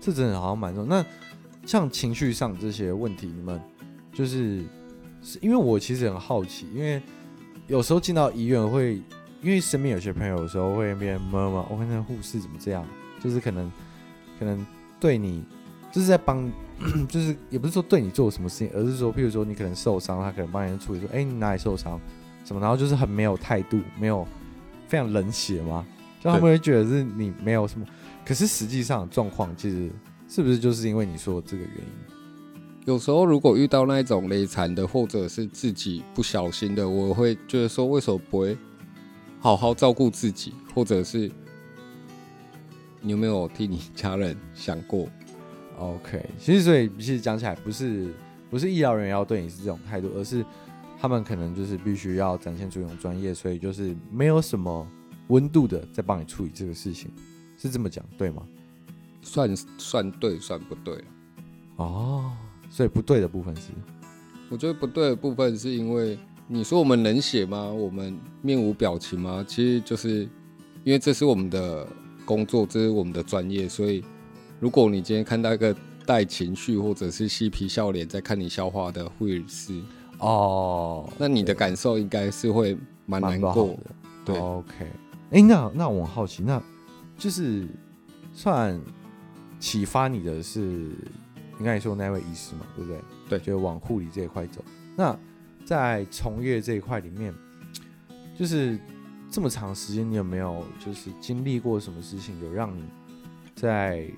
[0.00, 0.88] 这真的好像蛮重要。
[0.88, 1.04] 那
[1.66, 3.60] 像情绪上这些问题，你们
[4.12, 4.62] 就是，
[5.22, 7.02] 是因为我其实很好奇，因为
[7.66, 9.02] 有时候进到医院会，
[9.42, 12.86] 因为身边有些朋友有时候会边摸摸，我看那护士怎么这样，
[13.20, 13.72] 就是可能
[14.38, 14.64] 可能
[15.00, 15.42] 对你
[15.90, 16.48] 就是在帮，
[17.08, 22.00] 就是也不是说对你做什么事情，而是说，譬如说你可能受伤，他可能帮你处理，说，哎，你哪里受伤？
[22.44, 22.60] 什么？
[22.60, 24.26] 然后就是很没有态度，没有
[24.86, 25.84] 非常冷血吗？
[26.20, 27.86] 就他们会觉得是你没有什么，
[28.24, 29.90] 可是实际上状况其实
[30.28, 32.84] 是不是就是因为你说的这个原因？
[32.84, 38.56] 有时候如果遇到那种累残的，或者是自己不小心的，我会觉得说，为什么不会
[39.40, 41.30] 好好照顾自己，或者是
[43.00, 45.08] 你有没有替你家人想过
[45.78, 48.12] ？OK，其实所以其实讲起来，不是
[48.50, 50.44] 不是医疗人员要对你是这种态度，而是。
[51.04, 54.88] 他们可能就是必须要展现出一种专业，所以就是没有什么
[55.28, 57.10] 温度的在帮你处理这个事情，
[57.58, 58.42] 是这么讲对吗？
[59.20, 61.04] 算算对，算不对
[61.76, 62.32] 哦，
[62.70, 63.72] 所以不对的部分是，
[64.48, 67.66] 我觉得不对的部分是因为你说我们冷血吗？
[67.66, 69.44] 我们面无表情吗？
[69.46, 70.20] 其实就是
[70.84, 71.86] 因为这是我们的
[72.24, 74.02] 工作，这是我们的专业，所以
[74.58, 79.82] 如果你今天看到一个带情绪或者是嬉皮笑脸在看你笑话的护理师。
[80.24, 83.78] 哦，那你的感受应该是会蛮难过的，
[84.24, 84.38] 对。
[84.38, 84.88] OK，哎、
[85.32, 86.62] 欸，那那我好奇，那
[87.18, 87.68] 就是
[88.32, 88.80] 算
[89.60, 90.60] 启发你的是，
[91.58, 93.00] 你刚才说那位医师嘛，对不对？
[93.28, 94.64] 对，就往护理这一块走。
[94.96, 95.14] 那
[95.66, 97.34] 在从业这一块里面，
[98.34, 98.78] 就是
[99.30, 102.82] 这么长时间，你有没有就是经历过什么事情，有让你
[103.54, 104.08] 在？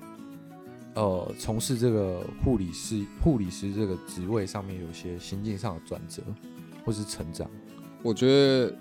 [0.97, 6.23] 呃，从事这个护理师、护理师这个职位上面，有些心境上的转折，
[6.83, 7.47] 或是成长。
[8.01, 8.75] 我觉得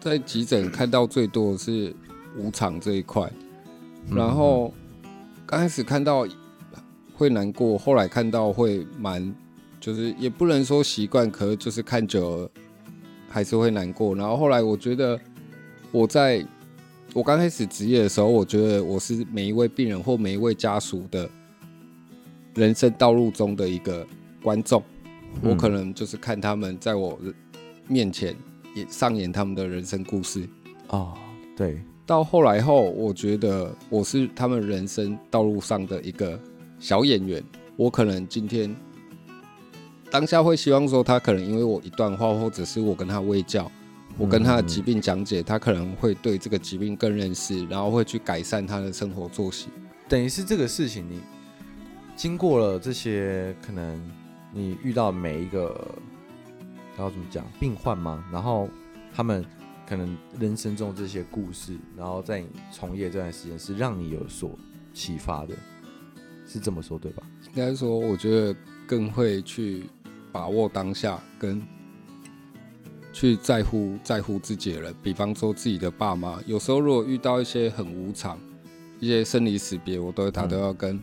[0.00, 1.94] 在急诊看到最多的是
[2.36, 3.30] 无常这一块，
[4.10, 4.74] 然后
[5.46, 6.26] 刚开始看到
[7.14, 9.32] 会难过，后来看到会蛮，
[9.78, 12.50] 就是也不能说习惯，可是就是看久了
[13.28, 14.16] 还是会难过。
[14.16, 15.16] 然后后来我觉得
[15.92, 16.44] 我在
[17.14, 21.30] 我刚开始职业的时候，我觉得我是每一位病人或每一位家属的。
[22.54, 24.06] 人生道路中的一个
[24.42, 24.82] 观众，
[25.40, 27.18] 我可能就是看他们在我
[27.88, 28.36] 面前
[28.74, 30.46] 也上演他们的人生故事
[30.88, 31.14] 哦。
[31.56, 36.38] 对，到后来后，我觉得我是他们人生道路上的一个
[36.78, 37.42] 小演员。
[37.74, 38.74] 我可能今天
[40.10, 43.70] 当下会希望说，他可能因为我一段话，或者是我跟他喂教，
[44.18, 49.68] 我跟他的疾病讲解，他可能会对这个疾病更认识，然后会去改善他的生活作息。
[50.06, 51.18] 等于是这个事情你。
[52.14, 54.00] 经过了这些，可能
[54.52, 55.74] 你遇到每一个，
[56.96, 58.24] 然后怎么讲病患吗？
[58.30, 58.68] 然后
[59.12, 59.44] 他们
[59.86, 64.56] 可能人生中这些故事，然后在你从业这段时间是让你有所
[64.92, 65.54] 启发的，
[66.46, 67.22] 是这么说对吧？
[67.48, 68.54] 应该说，我觉得
[68.86, 69.84] 更会去
[70.30, 71.60] 把握当下，跟
[73.12, 76.40] 去在乎在乎自己的人，比方说自己的爸妈。
[76.46, 78.38] 有时候如果遇到一些很无常，
[79.00, 81.00] 一些生离死别，我都他都要跟。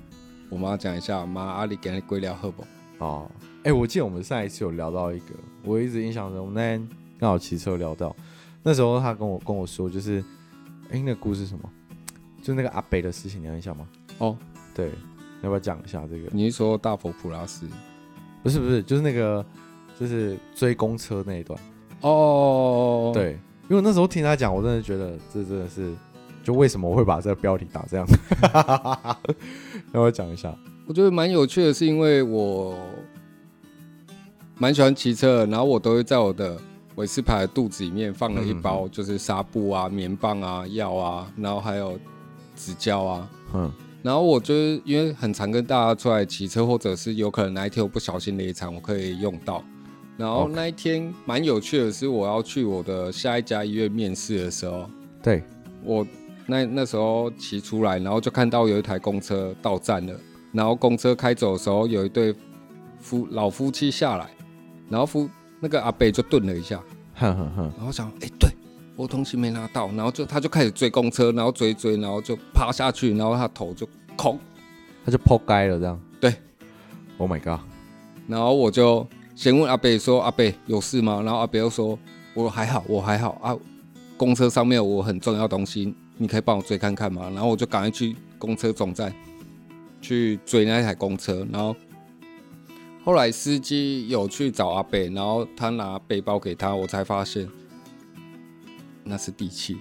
[0.50, 2.66] 我妈讲一下，妈阿里给你归了好不？
[2.98, 8.16] 哦，哎、欸，我记得我们上一次有聊到一个，我一直印象中，我们那天刚好骑车聊到，
[8.64, 10.20] 那时候他跟我跟我说，就是，
[10.90, 11.70] 哎、欸，那个故事什么？
[12.42, 13.88] 就那个阿北的事情，你有印象吗？
[14.18, 14.36] 哦，
[14.74, 14.90] 对，
[15.44, 16.28] 要不要讲一下这个？
[16.32, 17.68] 你是说大佛普拉斯？
[18.42, 19.46] 不是不是，就是那个，
[20.00, 21.60] 就是追公车那一段。
[22.02, 23.38] 哦，对，
[23.70, 25.94] 因为那时候听他讲，我真的觉得这真的是。
[26.50, 28.08] 就为什么我会把这个标题打这样？
[29.94, 30.52] 让我讲一下。
[30.88, 32.76] 我觉得蛮有趣的，是因为我
[34.58, 36.58] 蛮喜欢骑车，然后我都会在我的
[36.96, 42.00] 韦斯牌的肚子里面放了一包，就是纱布啊、棉棒啊、药啊，然后还有
[42.56, 43.30] 纸胶啊。
[43.54, 43.72] 嗯。
[44.02, 49.64] 然后我就是因为很常跟大家出来骑车，或者是有可能哪一天我不小心雷残，我可以用到。
[50.18, 54.90] 然后那一天蛮有趣的是，我要去我的下一家医院面试的时候，
[55.22, 55.44] 对，
[55.84, 56.04] 我
[56.50, 60.14] 那那时候骑出来，然后就看到有一台公车到站了，
[60.52, 62.36] 然后公车开走的时候，有一对
[63.00, 64.30] 夫老夫妻下来，
[64.90, 66.82] 然后夫那个阿伯就顿了一下，
[67.16, 68.50] 哼哼哼，然后想，哎，对。
[68.96, 74.38] 我东西没拿到，然后就他就开始追公车，然后追追，然后就趴下去，然后他头就空，
[75.06, 75.98] 他就扑街了，这样。
[76.20, 76.36] 对
[77.18, 77.62] ，Oh my god！
[78.28, 81.98] 然后我就先问阿贝说：“阿贝有事吗？”然后阿贝又说
[82.36, 83.56] ：“我还好，我还好啊。
[84.18, 89.12] 公车上面有我很重要东西，你可以帮我追看看吗？”然后我就赶快去公车总站
[90.00, 91.76] 去追那台公车，然后
[93.04, 97.50] 后来司机有去找阿北，然后他拿背包给他，我才发现。
[99.02, 99.76] 那是地契，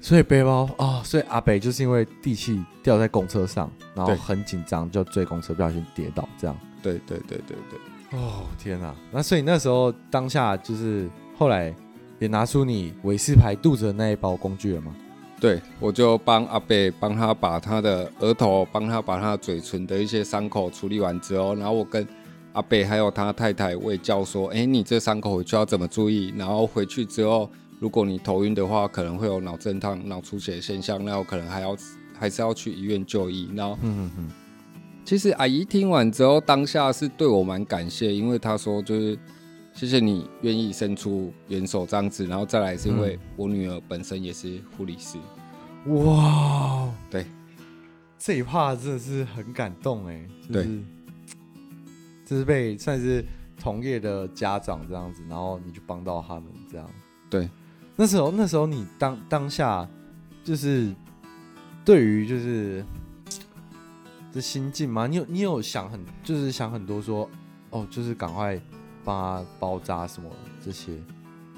[0.00, 6.58] 所以背包啊、哦，所以阿北就是因为地契掉在公车上，然后很紧张，就追公车，不小心跌倒，这样。
[6.82, 8.18] 对对对对对。
[8.18, 8.92] 哦天哪！
[9.12, 11.72] 那所以那时候当下就是后来
[12.18, 14.92] 也拿出你伟士牌肚子的那一包工具了吗？
[15.40, 22.06] 对，我就帮阿北帮他把他的额头，帮他把他嘴唇的一些伤口处理完之后，然后我跟
[22.52, 27.48] 阿北还有他太太卫教说：“哎，你这伤口回去要怎么注意？”然后回去之后。
[27.80, 31.76] 如果你头晕的话，可能会有脑震荡、脑出血的现象，那我可能还要
[32.18, 33.48] 还是要去医院就医。
[33.54, 34.28] 然后，嗯嗯，
[35.04, 39.16] 其实阿姨听完之后，当下是对我蛮感谢，因为她说就是
[39.78, 45.16] 谢谢你愿意伸出援手这样子，然后再来是因为我女儿本身也是护理师。
[45.86, 47.24] 哇，对，
[48.18, 50.66] 这一 part 真的是很感动哎，对，
[52.26, 53.24] 这是被算是
[53.56, 56.90] 同业的家长这样子，然后你就帮到他们这样，
[57.30, 57.48] 对。
[57.94, 59.88] 那时候，那时候你当当下
[60.42, 60.92] 就是
[61.84, 62.84] 对于就是
[64.32, 65.06] 这心境吗？
[65.06, 67.30] 你有你有想很就是想很多说
[67.70, 68.60] 哦，就是赶快
[69.08, 70.28] 帮他包扎什么
[70.62, 70.92] 这些，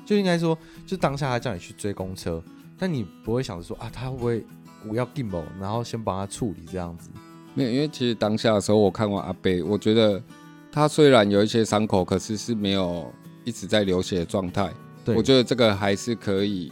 [0.06, 2.40] 就应该说就当下他叫你去追公车，
[2.78, 4.46] 但你不会想着说啊，他会不会
[4.88, 7.10] 我要 gimbal，然后先帮他处理这样子？
[7.54, 10.22] 没有，因为其实当下的时候我看完阿贝，我觉得
[10.70, 14.72] 他虽然有一些伤口，可是是没有一直在流血的状态。
[15.06, 16.70] 我觉得这个还是可以，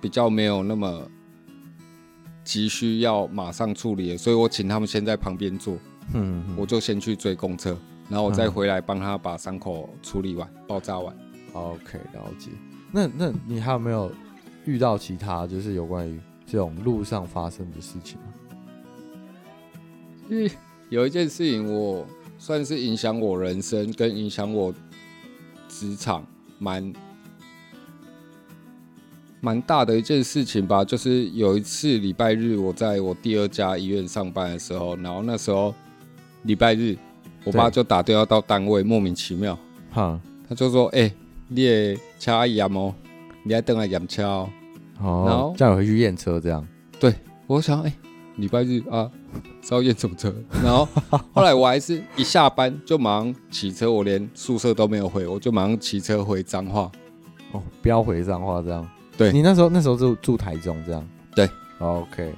[0.00, 1.08] 比较没有那么
[2.42, 5.78] 急需要马上处理的，所以我请他们先在旁边坐，
[6.14, 7.78] 嗯，我就先去追公车，
[8.08, 11.16] 然后我再回来帮他把伤口处理完、包扎完。
[11.52, 12.50] OK，了解。
[12.92, 14.10] 那那你还有没有
[14.64, 18.18] 遇到其他就是有关于这种路上发生的事情？
[20.28, 20.50] 嗯，
[20.88, 22.06] 有一件事情我
[22.38, 24.74] 算是影响我人生跟影响我
[25.68, 26.26] 职场
[26.58, 26.92] 蛮。
[29.42, 35.72] 蛮大的一件事情吧，就是有一次礼拜日，我在我第二家医院上班的时候，然后那时候
[36.42, 36.96] 礼拜日，
[37.46, 39.56] 我爸就打电话到单位，莫名其妙，
[39.92, 41.12] 哈，他就说：“哎、欸，
[41.48, 42.92] 你的车要验哦，
[43.44, 44.50] 你还等来验车哦。”
[45.00, 46.66] 哦，然后叫我回去验车，这样。
[46.98, 47.14] 对，
[47.46, 47.94] 我想，哎、欸，
[48.36, 49.10] 礼拜日啊，
[49.62, 50.34] 是要验什么车？
[50.64, 50.88] 然后
[51.32, 56.90] 后来我还是一下班就马上骑车，我连宿舍都没有回，我就马上骑车回彰化。
[57.52, 58.84] 哦，不要回彰化这样。
[59.16, 62.34] 对，你那时候那时候就住台中这样，对，OK，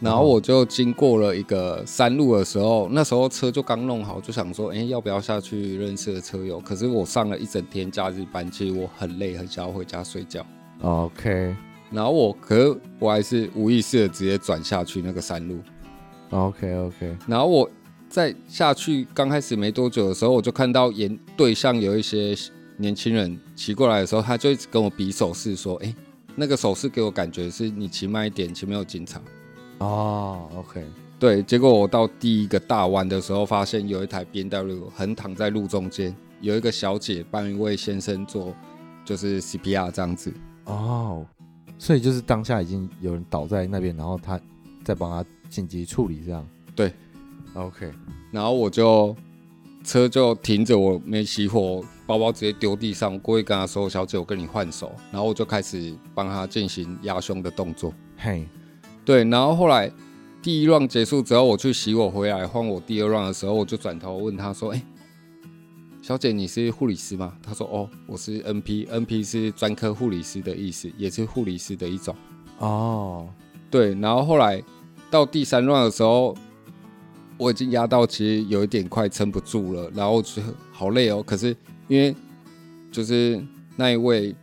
[0.00, 6.58] 然后我就经过了一个山路的时候，那时候车就刚弄好，就想说，哎，要不要下去认识的车友？
[6.60, 10.44] 可是我上了一整天假日班，其实我很累，很想要回家睡觉。
[10.80, 11.54] OK，
[11.90, 15.58] 然后我可是我还是无意识的直接转下去那个山路。
[16.30, 17.70] OK OK，然后我
[18.08, 22.34] 在下去刚开始没多久的时候，我就看到沿对向有一些。
[22.80, 25.94] 年轻人骑过来的时候，他就一直跟我比手势，说：“哎、欸，
[26.34, 29.20] 那个手势给我感觉是你骑慢一点，前面有警察。”
[29.80, 30.82] 哦，OK，
[31.18, 31.42] 对。
[31.42, 38.54] 结果我到第一个大弯的时候，发现有一台 BMW 横躺在路中间，有一个小姐帮一位先生做
[39.04, 40.32] 就是 CPR 这样子。
[40.64, 41.26] 哦，
[41.78, 44.40] 所以就是当下已经有人倒在那边，然后他
[44.84, 46.46] 在帮他紧急处理这样。
[46.76, 46.92] 对
[47.54, 47.90] ，OK，
[48.30, 49.16] 然后我就。
[49.82, 53.18] 车就停着，我没熄火，包包直接丢地上。
[53.20, 57.90] 过去跟他说：“小姐，我跟你换手。”然后我就开始帮他进行压胸的动作。
[58.18, 58.46] 嘿，
[59.10, 59.24] 对。
[59.24, 59.90] 然后后来
[60.42, 64.82] 第一 round 结束之后，我去洗我回来换我第二 round 的时候，我就转头问他说：“哎，
[66.00, 72.14] 小姐，你是护理师吗？”他说：“哦，我是 NP，NP 是专科护理师的意思，也是护理师的一种。”
[72.58, 73.28] 哦，
[73.70, 73.94] 对。
[73.94, 74.62] 然后后来
[75.10, 76.36] 到第三 round 的时候。
[77.42, 81.22] 我已经压到，其实有一点快撑不住了，然后就好累哦。
[81.22, 81.56] 可是
[81.88, 82.14] 因为
[82.92, 83.42] 就是
[83.76, 84.36] 那一位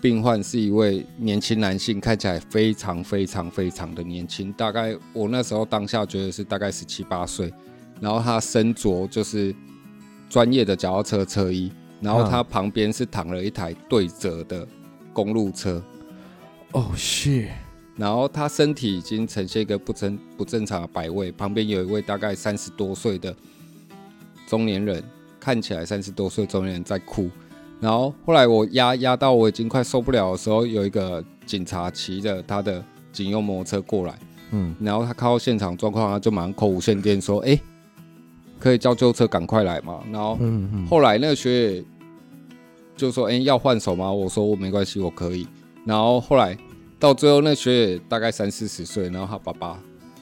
[0.00, 7.52] 病患是一位年轻男性，看起来非常非常非常的年轻，大概我那时候当下觉得是大概十七八岁，
[8.00, 9.54] 然后他身着就是
[10.28, 14.66] 专业的脚踏车车衣，然后他旁边是躺了一台对折的
[15.12, 15.82] 公路车。
[16.72, 17.48] 哦，shit！
[17.96, 23.34] 然后他身体已经呈现一个不正不正常的摆位，旁边有一位大概三十多岁的
[24.46, 25.02] 中年人，
[25.40, 27.30] 看起来三十多岁中年人在哭。
[27.84, 32.82] 然后后来我压压到我已经快受不了的时候，有一个警察骑着他的
[33.12, 34.18] 警用摩托车过来，
[34.52, 37.60] 嗯，然后他看到现场状况，他就马上扣无线电说：“哎，
[38.58, 40.38] 可以叫救护车赶快来嘛。”然后
[40.88, 41.84] 后来那个学姐
[42.96, 45.46] 就说：“哎，要换手吗？”我说：“我没关系，我可以。”
[45.84, 46.56] 然后后来。
[46.96, 49.78] 到最后，那学姐大概三四十岁，然后他爸爸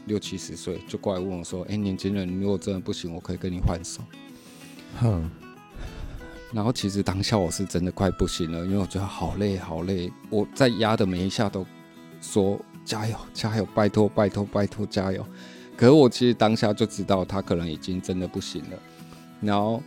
[0.06, 4.00] 六七十岁，就过来问我说：“哎、欸，年轻人，如果真的不行，我可以跟你换手。”
[4.98, 5.30] 哼。
[6.52, 10.12] 然后其实当下我是真的快不行了，因为我觉得好累好累。
[10.30, 11.66] 我在压的每一下都
[12.20, 15.24] 说加油加油，拜托拜托拜托加油。
[15.76, 18.78] 可是我其实当下就知道他可能已经真的不行了。
[19.40, 19.82] 然后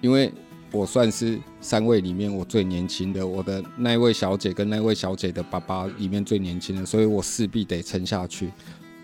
[0.00, 0.32] 因为。
[0.70, 8.52] 我算是三位里面我最年轻的，我的那一位小姐跟那位小姐的爸爸里面最年轻的，所以我势必得撑下去。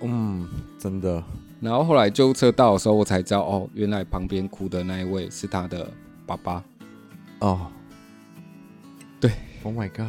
[0.03, 0.47] 嗯，
[0.79, 1.25] 真的。
[1.63, 5.91] 然后后来救护车到的时候，我才知道哦，原来旁边哭的那一位是他的
[6.27, 6.63] 爸爸。
[7.47, 7.67] 哦，
[9.21, 9.31] 对。
[9.63, 10.07] Oh my god！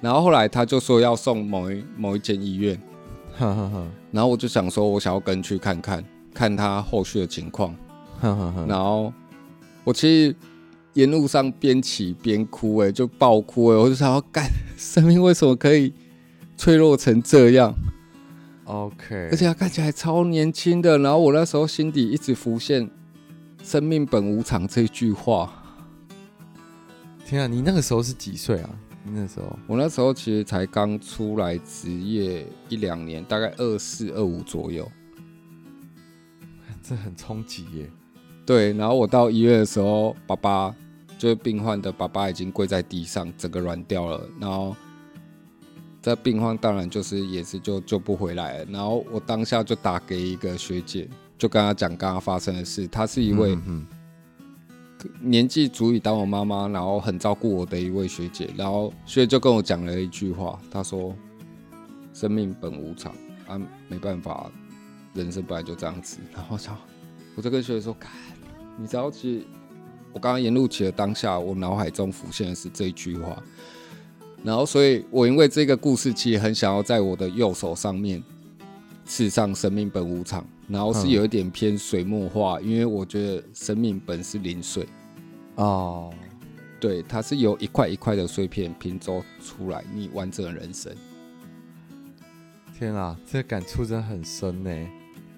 [0.00, 2.80] 然后后来他就说要送某一某一间医院。
[3.38, 3.86] 哈哈哈。
[4.10, 6.04] 然后我就想说，我想要跟去看看，
[6.34, 7.74] 看他后续的情况。
[8.20, 8.66] 哈哈哈。
[8.68, 9.12] 然后
[9.84, 10.34] 我其实。
[10.96, 14.48] 沿路上边骑边哭，哎，就爆哭，哎，我就想要干，
[14.78, 15.92] 生命为什么可以
[16.56, 17.74] 脆弱成这样
[18.64, 22.88] ？OK，而且他看起来超年轻的，然后我那时候心底一直浮现
[23.62, 25.52] “生命本无常”这句话。
[27.26, 28.70] 天啊，你那个时候是几岁啊？
[29.02, 34.88] 你那时候，我那时候其实才刚出来职业一两年，大概二四二五左右。
[36.82, 37.90] 这很冲击耶。
[38.46, 40.74] 对，然后我到医院的时候，爸爸。
[41.18, 44.28] 就是病患的爸爸已经跪在地上，整个软掉了。
[44.38, 44.76] 然后
[46.02, 48.66] 这病患当然就是也是就救不回来了。
[48.70, 51.08] 然后我当下就打给一个学姐，
[51.38, 52.86] 就跟她讲刚刚发生的事。
[52.88, 53.56] 她是一位
[55.20, 58.50] 年纪足以当我妈妈，然后很照顾我的一位学姐。
[58.56, 61.14] 然后学姐就跟我讲了一句话，她说
[62.14, 63.12] ：“生命本无常
[63.46, 64.50] 啊，没办法，
[65.14, 66.18] 人生本来就这样子。
[66.34, 66.78] ”然后我，
[67.36, 67.96] 我就跟学姐说：“，
[68.78, 69.46] 你着急。”
[70.12, 73.42] 我刚刚沿路骑的当下，我脑海中浮现的是这一句话，
[74.42, 78.22] 然后，所以我因为这个故事，其实很想要在我的右手上面
[79.04, 84.86] 刺上“生命本无常”，然后是有一点偏水墨画，因为我觉得生命本是零碎
[85.56, 86.12] 哦，
[86.80, 90.94] 对，它是由一块一块的碎片拼凑出来，你完整的人生。
[92.78, 94.70] 天啊，这个感触真的很深呢。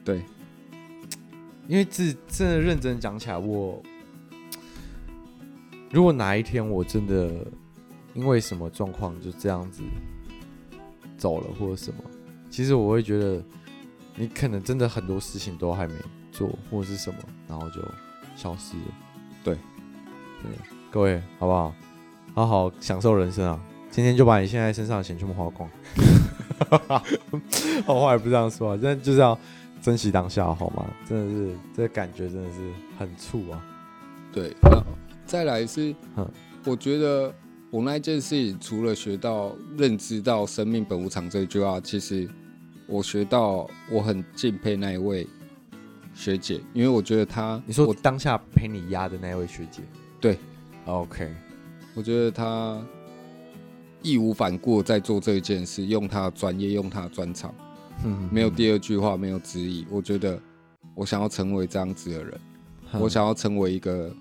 [0.04, 0.22] 对，
[1.68, 3.82] 因为这真的认真讲起来，我。
[5.90, 7.32] 如果哪一天我真的
[8.12, 9.82] 因为什么状况就这样子
[11.16, 12.04] 走了，或者什么，
[12.50, 13.42] 其实我会觉得
[14.18, 15.94] 你可能真的很多事情都还没
[16.32, 17.80] 做，或者是什么，然后就
[18.36, 18.94] 消失了。
[19.44, 19.54] 对，
[20.42, 20.50] 对，
[20.90, 21.74] 各位好不好？
[22.34, 23.60] 好好享受人生啊！
[23.90, 25.68] 今天就把你现在身上的钱全部花光。
[27.86, 29.36] 我话也不这样说啊，真的就是要
[29.82, 30.84] 珍惜当下，好吗？
[31.08, 32.58] 真的是这个感觉真的是
[32.98, 33.64] 很触啊。
[34.32, 34.54] 对。
[34.62, 34.80] 那
[35.26, 35.92] 再来是，
[36.64, 37.34] 我觉得
[37.70, 42.28] 我那一件事情，除了学到认知到生命本无常这一句话，其实
[42.88, 45.26] 我学到我很敬佩那一位
[46.14, 49.82] 学姐，因为我觉得她，你说我当下陪你压的那一位学姐，
[50.20, 50.38] 对
[50.86, 51.32] ，OK，
[51.94, 52.84] 我觉得她
[54.02, 57.54] 义无反顾在做这一件事，用她的专业，用她的专长，
[58.04, 59.86] 嗯，没有第二句话，没有质疑。
[59.90, 60.40] 我觉得
[60.94, 62.40] 我想要成为这样子的人，
[62.94, 64.12] 我想要成为一个。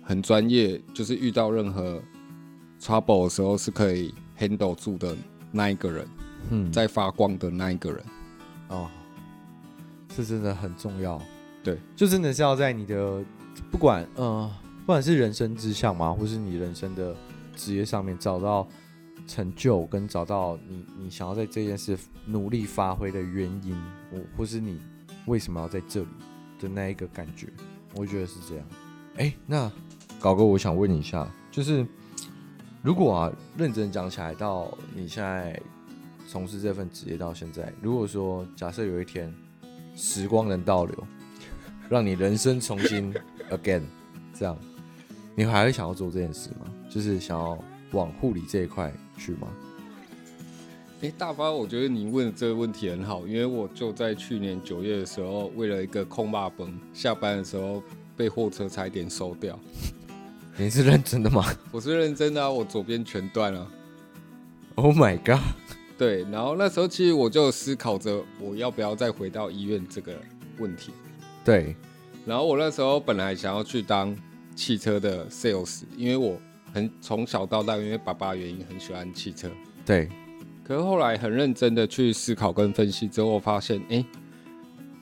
[0.00, 2.02] 很专业，就是遇到任何
[2.80, 5.14] trouble 的时候是可以 handle 住的
[5.52, 6.08] 那一个人，
[6.50, 8.04] 嗯，在发光的那一个人，
[8.68, 8.88] 哦，
[10.08, 11.20] 这真的很重要，
[11.62, 13.22] 对，就真的是要在你的
[13.70, 17.14] 不管呃，不管是人生志向嘛，或是你人生的
[17.54, 18.66] 职业上面找到
[19.26, 23.76] 成就，跟找到你你想要在这件事努力发挥的原因，
[24.10, 24.80] 我或是你
[25.26, 26.08] 为什么要在这里
[26.60, 27.48] 的那一个感觉，
[27.94, 28.66] 我觉得是这样，
[29.16, 29.70] 哎、欸，那。
[30.20, 31.86] 搞哥，我想问你一下，就是
[32.82, 35.62] 如果啊，认真讲起来，到你现在
[36.30, 39.34] 从事这份职业到现在，如果说假设有一天
[39.96, 41.06] 时光能倒流，
[41.88, 43.14] 让你人生重新
[43.50, 43.80] again，
[44.34, 44.54] 这样，
[45.34, 46.66] 你还会想要做这件事吗？
[46.90, 47.58] 就是想要
[47.92, 49.48] 往护理这一块去吗？
[51.00, 57.82] 哎、欸，大发，我觉得你问的这个问题很好，因为我就在去年九月的时候，为了一个空霸崩，下班的时候
[58.18, 59.58] 被货车差一点收掉。
[60.58, 61.42] 你是认真的吗？
[61.72, 63.66] 我是认真的啊，我左边全断了。
[64.74, 65.40] Oh my god！
[65.98, 70.14] 对，然后那时候其实我就思考着，我要不要再回到医院这个
[70.58, 70.92] 问题。
[71.44, 71.74] 对，
[72.24, 74.16] 然后我那时候本来想要去当
[74.54, 76.40] 汽车的 sales，因为我
[76.72, 79.50] 很从小到大，因为爸爸原因很喜欢汽车。
[79.84, 80.08] 对，
[80.62, 84.04] 可是后来很认真的去思考跟分析之后，我发现，哎，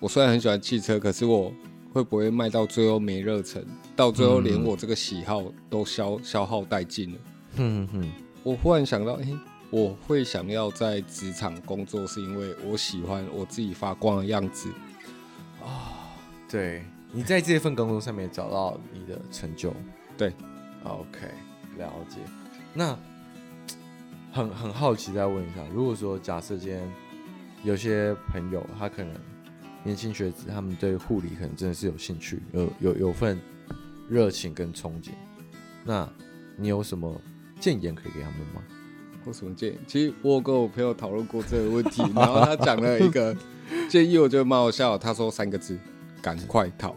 [0.01, 1.53] 我虽然很喜欢汽车，可是我
[1.93, 3.63] 会不会卖到最后没热忱？
[3.95, 7.19] 到最后连我这个喜好都消消耗殆尽了。
[7.57, 8.11] 嗯哼，
[8.43, 9.27] 我忽然想到，哎，
[9.71, 14.71] 我会想要在职场工作，是因为我喜欢我自己发光的样子。
[15.61, 15.93] 啊、哦，
[16.49, 19.75] 对，你在这份工作上面找到你的成就。
[20.17, 20.33] 对
[20.85, 21.29] ，OK，
[21.79, 22.17] 了解。
[22.73, 22.99] 那
[24.33, 26.93] 很很好奇，再问一下，如果说假设今天
[27.63, 29.15] 有些朋友他可能
[29.83, 33.41] 年轻学子，他们对护理可能真的是有兴趣，有有有份。
[34.09, 35.11] 热情跟憧憬，
[35.85, 36.09] 那
[36.57, 37.21] 你有什么
[37.59, 38.63] 建言可以给他们吗？
[39.27, 39.79] 有什么建议？
[39.87, 43.37] 其实我有跟我朋友讨论过这个问题， 然后他讲了一个
[43.89, 44.97] 建议，我觉得蛮好笑。
[44.97, 45.79] 他说三个字：
[46.23, 46.95] 赶快逃。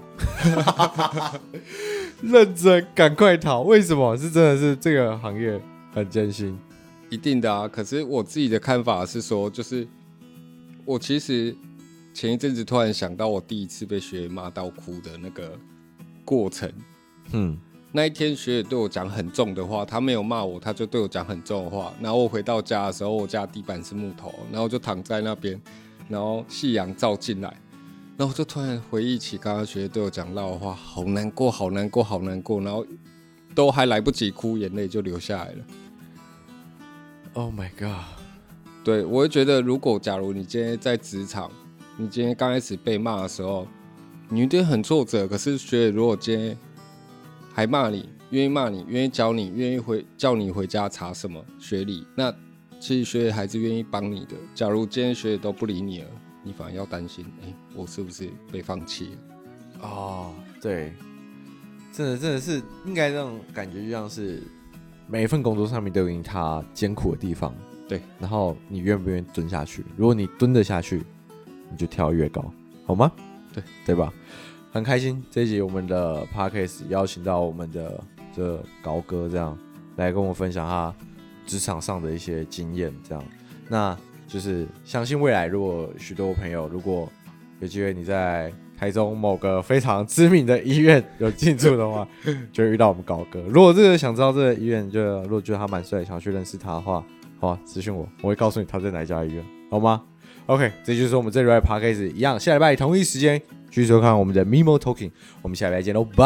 [2.22, 3.62] 认真，赶快逃。
[3.62, 4.16] 为什么？
[4.18, 5.60] 是真的是这个行业
[5.94, 6.58] 很艰辛？
[7.10, 7.68] 一定的啊。
[7.68, 9.88] 可是我自己的看法是说，就是
[10.86, 11.56] 我其实
[12.14, 15.58] 前一阵子突然想到，我第一次被学姐骂到哭的那个
[16.26, 16.72] 过程。
[17.32, 17.58] 嗯，
[17.92, 21.92] 那一天学姐对我讲很重的话，她没有骂我，她就对我讲很重的话。
[22.00, 25.60] 然后我回到家的时候，我家地板是木头，然后就躺在那边，
[26.08, 27.50] 然后夕阳照进来，
[28.16, 32.86] 然后我就突然回忆起刚刚学姐对我讲到的话，好难过，好难过，好难过，然后
[33.56, 35.66] 都还来不及哭，眼泪就流下来了。
[37.34, 38.06] Oh my god！
[38.84, 41.52] 对，我会觉得，如果假如你今天在职场，
[41.98, 43.68] 你今天刚开始被骂的时候，
[44.30, 45.28] 你一定很挫折。
[45.28, 46.58] 可是学姐如果今天
[47.60, 52.34] 还骂你，愿意骂你，愿意教你，愿意回叫你回家查什么学历，那
[52.80, 54.38] 其实学姐还是愿意帮你的。
[54.56, 56.08] 假如今天学姐都不理你了，
[56.42, 59.82] 你反而要担心，哎、欸，我是不是被放弃了？
[59.82, 60.94] 哦，对，
[61.92, 64.42] 真的真的是应该这种感觉，就像是
[65.06, 67.54] 每一份工作上面都有它艰苦的地方，
[67.90, 68.02] 对。
[68.22, 69.84] 然后你愿不愿意蹲下去？
[69.98, 71.04] 如果你蹲得下去，
[71.70, 72.50] 你就跳越高，
[72.86, 73.12] 好吗？
[73.54, 74.14] 对，对吧？
[74.72, 78.02] 很开心这一集我们的 Podcast 邀请到我们的
[78.36, 79.58] 这高哥这样
[79.96, 80.94] 来跟我分享他
[81.48, 83.24] 职场上的一些经验，这样，
[83.68, 83.98] 那
[84.28, 87.10] 就是相信未来如果许多朋友如果
[87.60, 92.08] 有机会你在台中某个非常知名的医院有进驻的话，
[92.54, 93.42] 就会遇到我们高哥。
[93.50, 97.04] 如果这个想知道这个医院，就如果觉得他蛮帅，想要去认识他的话，
[97.40, 100.04] 好啊，私信我，我会告诉你他在哪一家医院，好吗
[100.46, 103.42] ？OK，这就是我们这礼拜 Podcast 一样，下礼拜同一时间。
[103.70, 105.12] 继续收看我们的 Mimo Talking，
[105.44, 106.26] 我们下礼拜见喽，拜。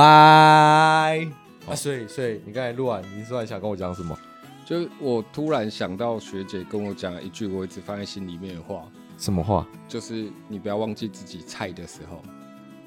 [1.68, 4.18] 啊，所以所以你刚才录完，你突然想跟我讲什么？
[4.66, 8.86] 就我突然想到学姐跟我讲了一句我一直放在心里面的话。
[9.18, 9.68] 什么话？
[9.90, 12.22] 就是你不要忘记自己菜的时候，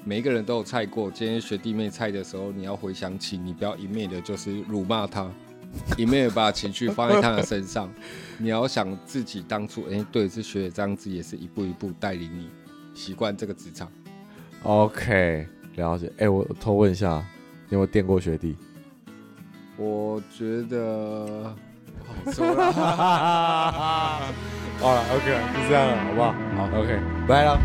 [0.03, 1.11] 每一个人都有菜过。
[1.11, 5.31] 今天学弟妹菜的时候，你要回想起，你不要一昧的就是辱骂他，
[5.97, 7.91] 一面的把情绪放在他的身上。
[8.39, 12.49] 你要想自己当初，哎、欸，对，是学姐这样子，也是一步一步带领你
[12.95, 13.89] 习惯这个职场。
[14.63, 16.07] OK，了解。
[16.17, 17.23] 哎、欸，我偷问一下，
[17.69, 18.55] 你有没有电过学弟？
[19.77, 21.55] 我觉得
[21.99, 22.71] 不好说了。
[24.79, 26.33] 好了，OK，就这样了，好不好？
[26.55, 27.59] 好，OK，拜了。